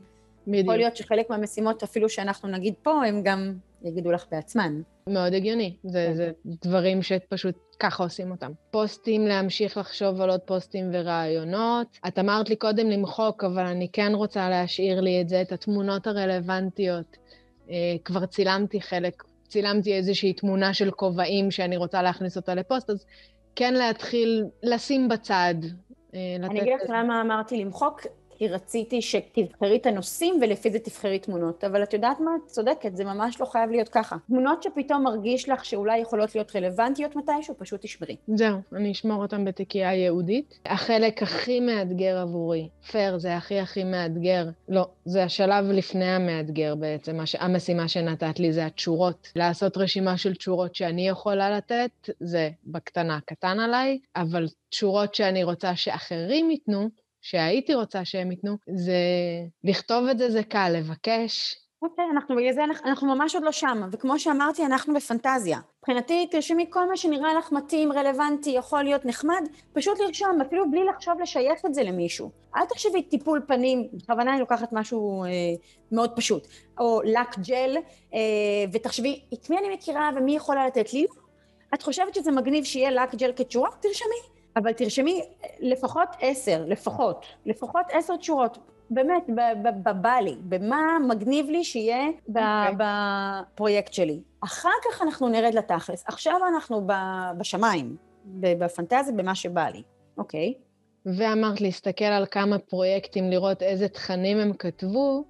בדיוק. 0.47 0.63
יכול 0.63 0.77
להיות 0.77 0.95
שחלק 0.95 1.29
מהמשימות, 1.29 1.83
אפילו 1.83 2.09
שאנחנו 2.09 2.49
נגיד 2.49 2.73
פה, 2.83 3.05
הם 3.05 3.23
גם 3.23 3.53
יגידו 3.83 4.11
לך 4.11 4.25
בעצמן. 4.31 4.81
מאוד 5.09 5.33
הגיוני. 5.33 5.75
זה, 5.83 6.05
כן. 6.07 6.15
זה 6.15 6.31
דברים 6.45 7.01
שפשוט 7.01 7.55
ככה 7.79 8.03
עושים 8.03 8.31
אותם. 8.31 8.51
פוסטים, 8.71 9.27
להמשיך 9.27 9.77
לחשוב 9.77 10.21
על 10.21 10.29
עוד 10.29 10.39
פוסטים 10.39 10.89
ורעיונות. 10.93 11.87
את 12.07 12.19
אמרת 12.19 12.49
לי 12.49 12.55
קודם 12.55 12.89
למחוק, 12.89 13.43
אבל 13.43 13.65
אני 13.65 13.87
כן 13.93 14.11
רוצה 14.15 14.49
להשאיר 14.49 15.01
לי 15.01 15.21
את 15.21 15.29
זה, 15.29 15.41
את 15.41 15.51
התמונות 15.51 16.07
הרלוונטיות. 16.07 17.17
אה, 17.69 17.95
כבר 18.05 18.25
צילמתי 18.25 18.81
חלק, 18.81 19.23
צילמתי 19.47 19.93
איזושהי 19.93 20.33
תמונה 20.33 20.73
של 20.73 20.91
כובעים 20.91 21.51
שאני 21.51 21.77
רוצה 21.77 22.01
להכניס 22.01 22.37
אותה 22.37 22.55
לפוסט, 22.55 22.89
אז 22.89 23.05
כן 23.55 23.73
להתחיל 23.73 24.45
לשים 24.63 25.07
בצד. 25.07 25.55
אה, 26.13 26.35
אני 26.35 26.61
אגיד 26.61 26.73
לך 26.83 26.89
למה 26.89 27.21
אמרתי 27.21 27.57
למחוק, 27.57 28.01
כי 28.37 28.47
רציתי 28.47 29.01
שתבחרי 29.01 29.75
את 29.75 29.85
הנושאים 29.85 30.39
ולפי 30.41 30.71
זה 30.71 30.79
תבחרי 30.79 31.19
תמונות. 31.19 31.63
אבל 31.63 31.83
את 31.83 31.93
יודעת 31.93 32.19
מה? 32.19 32.31
את 32.35 32.49
צודקת, 32.49 32.95
זה 32.95 33.03
ממש 33.05 33.41
לא 33.41 33.45
חייב 33.45 33.69
להיות 33.69 33.89
ככה. 33.89 34.15
תמונות 34.27 34.63
שפתאום 34.63 35.03
מרגיש 35.03 35.49
לך 35.49 35.65
שאולי 35.65 35.97
יכולות 35.97 36.35
להיות 36.35 36.55
רלוונטיות 36.55 37.15
מתישהו, 37.15 37.55
פשוט 37.57 37.81
תשמרי. 37.81 38.15
זהו, 38.35 38.57
אני 38.75 38.91
אשמור 38.91 39.21
אותם 39.21 39.45
בתיקייה 39.45 39.93
ייעודית. 39.93 40.59
החלק 40.65 41.23
הכי 41.23 41.59
מאתגר 41.59 42.17
עבורי, 42.17 42.69
פייר, 42.91 43.17
זה 43.17 43.37
הכי 43.37 43.59
הכי 43.59 43.83
מאתגר. 43.83 44.45
לא, 44.69 44.87
זה 45.05 45.23
השלב 45.23 45.65
לפני 45.65 46.05
המאתגר 46.05 46.75
בעצם. 46.75 47.19
הש... 47.19 47.35
המשימה 47.35 47.87
שנתת 47.87 48.39
לי 48.39 48.53
זה 48.53 48.65
התשורות. 48.65 49.31
לעשות 49.35 49.77
רשימה 49.77 50.17
של 50.17 50.35
תשורות 50.35 50.75
שאני 50.75 51.07
יכולה 51.07 51.57
לתת, 51.57 51.91
זה 52.19 52.49
בקטנה 52.65 53.19
קטן 53.25 53.59
עליי, 53.59 53.99
אבל 54.15 54.47
תשורות 54.69 55.15
שאני 55.15 55.43
רוצה 55.43 55.75
שאחרים 55.75 56.51
ייתנו, 56.51 56.89
שהייתי 57.29 57.73
רוצה 57.73 58.05
שהם 58.05 58.31
ייתנו, 58.31 58.57
זה 58.75 58.93
לכתוב 59.63 60.07
את 60.07 60.17
זה 60.17 60.31
זה 60.31 60.43
קל, 60.43 60.71
לבקש. 60.77 61.55
אוקיי, 61.81 62.05
okay, 62.05 62.11
אנחנו 62.13 62.35
בגלל 62.35 62.53
זה, 62.53 62.63
אנחנו, 62.63 62.89
אנחנו 62.89 63.15
ממש 63.15 63.35
עוד 63.35 63.43
לא 63.43 63.51
שם, 63.51 63.89
וכמו 63.91 64.19
שאמרתי, 64.19 64.65
אנחנו 64.65 64.93
בפנטזיה. 64.93 65.59
מבחינתי, 65.79 66.27
תרשמי 66.31 66.65
כל 66.69 66.89
מה 66.89 66.97
שנראה 66.97 67.33
לך 67.33 67.51
מתאים, 67.51 67.91
רלוונטי, 67.91 68.49
יכול 68.49 68.83
להיות 68.83 69.05
נחמד, 69.05 69.47
פשוט 69.73 69.99
לרשום, 69.99 70.41
אפילו 70.41 70.71
בלי 70.71 70.85
לחשוב 70.85 71.13
לשייך 71.21 71.65
את 71.65 71.73
זה 71.73 71.83
למישהו. 71.83 72.31
אל 72.55 72.65
תחשבי 72.65 73.01
טיפול 73.01 73.41
פנים, 73.47 73.87
בכוונה 73.93 74.31
אני 74.31 74.39
לוקחת 74.39 74.73
משהו 74.73 75.23
אה, 75.23 75.29
מאוד 75.91 76.15
פשוט, 76.15 76.47
או 76.79 77.01
לק 77.05 77.39
ג'ל, 77.39 77.77
אה, 78.13 78.19
ותחשבי, 78.73 79.21
את 79.33 79.49
מי 79.49 79.57
אני 79.57 79.69
מכירה 79.73 80.09
ומי 80.15 80.35
יכולה 80.35 80.67
לתת 80.67 80.93
לי? 80.93 81.05
את 81.73 81.81
חושבת 81.81 82.15
שזה 82.15 82.31
מגניב 82.31 82.63
שיהיה 82.63 82.91
לק 82.91 83.15
ג'ל 83.15 83.31
כתשורה? 83.35 83.69
תרשמי. 83.81 84.36
אבל 84.57 84.71
תרשמי 84.73 85.21
לפחות 85.59 86.09
עשר, 86.21 86.63
לפחות, 86.67 87.25
לפחות 87.45 87.85
עשר 87.91 88.15
תשורות. 88.15 88.57
באמת, 88.89 89.23
בבא 89.83 90.15
לי, 90.23 90.35
במה 90.39 90.97
מגניב 91.07 91.49
לי 91.49 91.63
שיהיה 91.63 92.07
okay. 92.07 92.29
אוקיי. 92.29 92.75
בפרויקט 92.77 93.93
שלי. 93.93 94.21
אחר 94.43 94.69
כך 94.85 95.01
אנחנו 95.01 95.29
נרד 95.29 95.53
לתכלס. 95.53 96.03
עכשיו 96.07 96.39
אנחנו 96.47 96.87
בשמיים, 97.37 97.95
בפנטזיה, 98.25 99.13
במה 99.15 99.35
שבא 99.35 99.67
לי, 99.67 99.83
אוקיי? 100.17 100.53
Okay. 100.57 101.09
ואמרת 101.17 101.61
להסתכל 101.61 102.05
על 102.05 102.25
כמה 102.31 102.59
פרויקטים, 102.59 103.29
לראות 103.29 103.63
איזה 103.63 103.87
תכנים 103.87 104.37
הם 104.37 104.53
כתבו, 104.53 105.23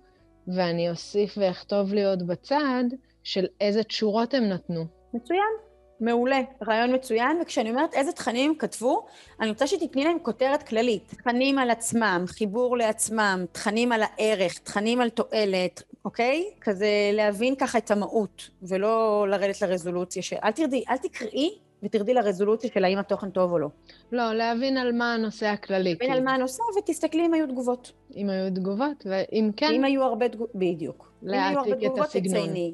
ואני 0.47 0.89
אוסיף 0.89 1.37
ואכתוב 1.37 1.93
לי 1.93 2.05
עוד 2.05 2.27
בצד 2.27 2.83
של 3.23 3.45
איזה 3.61 3.83
תשורות 3.83 4.33
הם 4.33 4.43
נתנו. 4.43 4.85
מצוין. 5.13 5.66
מעולה, 5.99 6.41
רעיון 6.67 6.95
מצוין, 6.95 7.37
וכשאני 7.41 7.69
אומרת 7.69 7.93
איזה 7.93 8.11
תכנים 8.11 8.49
הם 8.49 8.57
כתבו, 8.57 9.05
אני 9.41 9.49
רוצה 9.49 9.67
שתתני 9.67 10.03
להם 10.03 10.17
כותרת 10.21 10.63
כללית. 10.63 11.13
תכנים 11.17 11.59
על 11.59 11.69
עצמם, 11.69 12.25
חיבור 12.27 12.77
לעצמם, 12.77 13.45
תכנים 13.51 13.91
על 13.91 14.01
הערך, 14.03 14.59
תכנים 14.59 15.01
על 15.01 15.09
תועלת, 15.09 15.83
אוקיי? 16.05 16.45
כזה 16.61 16.87
להבין 17.13 17.55
ככה 17.55 17.77
את 17.77 17.91
המהות, 17.91 18.49
ולא 18.61 19.25
לרדת 19.29 19.61
לרזולוציה 19.61 20.21
של... 20.21 20.35
אל 20.43 20.51
תרדי, 20.51 20.83
אל 20.89 20.97
תקראי 20.97 21.57
ותרדי 21.83 22.13
לרזולוציה 22.13 22.69
של 22.73 22.83
האם 22.83 22.97
התוכן 22.97 23.29
טוב 23.29 23.51
או 23.51 23.59
לא. 23.59 23.67
לא, 24.11 24.33
להבין 24.33 24.77
על 24.77 24.91
מה 24.91 25.13
הנושא 25.13 25.45
הכללי. 25.45 25.93
להבין 25.93 26.11
על 26.11 26.23
מה 26.23 26.33
הנושא, 26.33 26.63
ותסתכלי 26.77 27.25
אם 27.25 27.33
היו 27.33 27.47
תגובות. 27.47 27.91
אם 28.15 28.29
היו 28.29 28.49
תגובות, 28.49 29.05
ואם 29.05 29.51
כן... 29.57 29.71
אם 29.73 29.83
היו 29.83 30.03
הרבה 30.03 30.29
תגובות, 30.29 30.55
בדיוק. 30.55 31.11
להעתיק 31.23 31.73
את 31.73 31.99
הסגנון. 31.99 32.39
תצייני. 32.39 32.73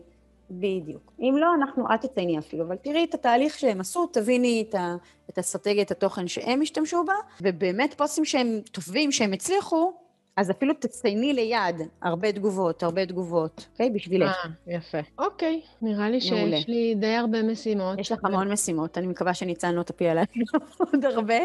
בדיוק. 0.52 1.12
אם 1.20 1.36
לא, 1.38 1.48
אנחנו, 1.56 1.90
אל 1.90 1.98
תצייני 1.98 2.40
אפילו, 2.40 2.64
אבל 2.64 2.76
תראי 2.76 3.04
את 3.04 3.14
התהליך 3.14 3.60
שהם 3.60 3.80
עשו, 3.80 4.08
תביני 4.08 4.66
את, 4.70 4.76
ה, 4.76 4.96
את 5.30 5.40
אסטרטגיית 5.40 5.92
התוכן 5.92 6.28
שהם 6.28 6.62
השתמשו 6.62 7.04
בה, 7.06 7.14
ובאמת 7.42 7.94
פוסטים 7.94 8.26
שהם 8.26 8.62
טובים, 8.72 9.12
שהם 9.12 9.34
הצליחו, 9.34 9.94
אז 10.38 10.52
אפילו 10.52 10.74
תצייני 10.74 11.34
ליד 11.34 11.82
הרבה 12.02 12.32
תגובות, 12.32 12.84
הרבה 12.84 13.06
תגובות, 13.06 13.68
אוקיי? 13.72 13.90
בשבילך. 13.90 14.46
אה, 14.46 14.74
יפה. 14.76 14.98
אוקיי, 15.20 15.62
נראה 15.82 16.10
לי 16.10 16.20
מעולה. 16.32 16.58
שיש 16.58 16.68
לי 16.68 16.96
די 16.96 17.16
הרבה 17.16 17.44
משימות. 17.44 18.00
יש 18.00 18.12
לך 18.12 18.20
המון 18.24 18.52
משימות, 18.52 18.98
אני 18.98 19.08
מקווה 19.08 19.34
שניצן 19.34 19.76
לא 19.76 19.84
תפיל 19.84 20.08
עליי 20.08 20.26
עוד 20.92 21.06
הרבה, 21.06 21.36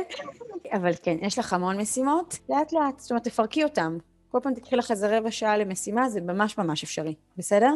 אבל 0.73 0.93
כן, 1.03 1.17
יש 1.23 1.39
לך 1.39 1.53
המון 1.53 1.81
משימות, 1.81 2.39
לאט 2.49 2.73
לאט, 2.73 2.99
זאת 2.99 3.11
אומרת, 3.11 3.25
תפרקי 3.25 3.65
אותם. 3.65 3.99
כל 4.31 4.39
פעם 4.43 4.55
תקחי 4.55 4.77
לך 4.77 4.91
איזה 4.91 5.19
רבע 5.19 5.31
שעה 5.31 5.57
למשימה, 5.57 6.09
זה 6.09 6.21
ממש 6.21 6.59
ממש 6.59 6.85
אפשרי, 6.85 7.15
בסדר? 7.37 7.73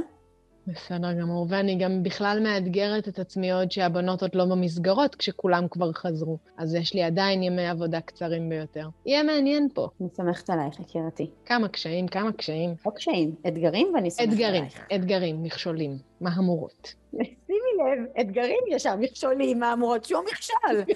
בסדר 0.66 1.12
גמור, 1.12 1.46
ואני 1.48 1.74
גם 1.74 2.02
בכלל 2.02 2.40
מאתגרת 2.42 3.08
את 3.08 3.18
עצמי 3.18 3.52
עוד 3.52 3.72
שהבנות 3.72 4.22
עוד 4.22 4.34
לא 4.34 4.44
במסגרות 4.44 5.14
כשכולם 5.14 5.68
כבר 5.68 5.92
חזרו. 5.92 6.38
אז 6.56 6.74
יש 6.74 6.94
לי 6.94 7.02
עדיין 7.02 7.42
ימי 7.42 7.68
עבודה 7.68 8.00
קצרים 8.00 8.48
ביותר. 8.48 8.88
יהיה 9.06 9.22
מעניין 9.22 9.68
פה. 9.74 9.88
אני 10.00 10.08
סומכת 10.16 10.50
עלייך, 10.50 10.80
יקירתי. 10.80 11.30
כמה 11.46 11.68
קשיים, 11.68 12.08
כמה 12.08 12.32
קשיים. 12.32 12.74
לא 12.86 12.90
קשיים, 12.90 13.34
אתגרים 13.48 13.88
ואני 13.94 14.10
סומכת 14.10 14.32
אתגרים, 14.32 14.54
עלייך. 14.54 14.74
אתגרים, 14.74 15.00
אתגרים, 15.00 15.42
מכשולים, 15.42 15.98
מהמורות. 16.20 16.94
שימי 17.12 17.72
לב, 17.78 18.04
אתגרים 18.20 18.60
יש 18.70 18.82
שם, 18.82 19.00
מכשולים, 19.00 19.60
מהמורות, 19.60 20.04
שום 20.04 20.24
מכשול. 20.32 20.94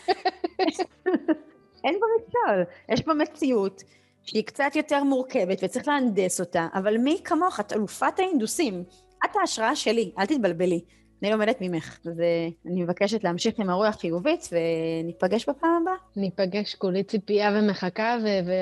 אין 1.85 1.95
בו 2.01 2.07
מכשול, 2.19 2.65
יש 2.89 3.01
פה 3.01 3.15
מציאות. 3.15 3.83
שהיא 4.27 4.45
קצת 4.45 4.77
יותר 4.77 5.05
מורכבת 5.05 5.59
וצריך 5.63 5.89
להנדס 5.89 6.41
אותה, 6.41 6.67
אבל 6.75 6.99
מי 6.99 7.21
כמוך, 7.25 7.61
את 7.61 7.73
אלופת 7.73 8.19
ההינדוסים. 8.19 8.85
את 9.25 9.31
ההשראה 9.41 9.77
שלי, 9.77 10.13
אל 10.19 10.27
תתבלבלי. 10.27 10.81
אני 11.23 11.31
לומדת 11.31 11.57
ממך, 11.61 11.99
ואני 12.05 12.83
מבקשת 12.83 13.25
להמשיך 13.25 13.59
עם 13.59 13.71
הרוח 13.71 13.95
חיובית, 13.95 14.49
וניפגש 14.53 15.49
בפעם 15.49 15.83
הבאה. 15.83 15.95
ניפגש, 16.17 16.75
כולי 16.75 17.05
ציפייה 17.05 17.51
ומחכה, 17.55 18.17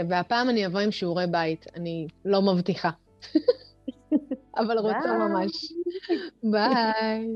והפעם 0.09 0.49
אני 0.49 0.67
אבוא 0.67 0.81
עם 0.81 0.91
שיעורי 0.91 1.27
בית. 1.27 1.67
אני 1.77 2.07
לא 2.25 2.43
מבטיחה. 2.43 2.91
אבל 4.59 4.79
רוצה 4.79 5.19
ממש. 5.19 5.73
ביי. 6.43 7.27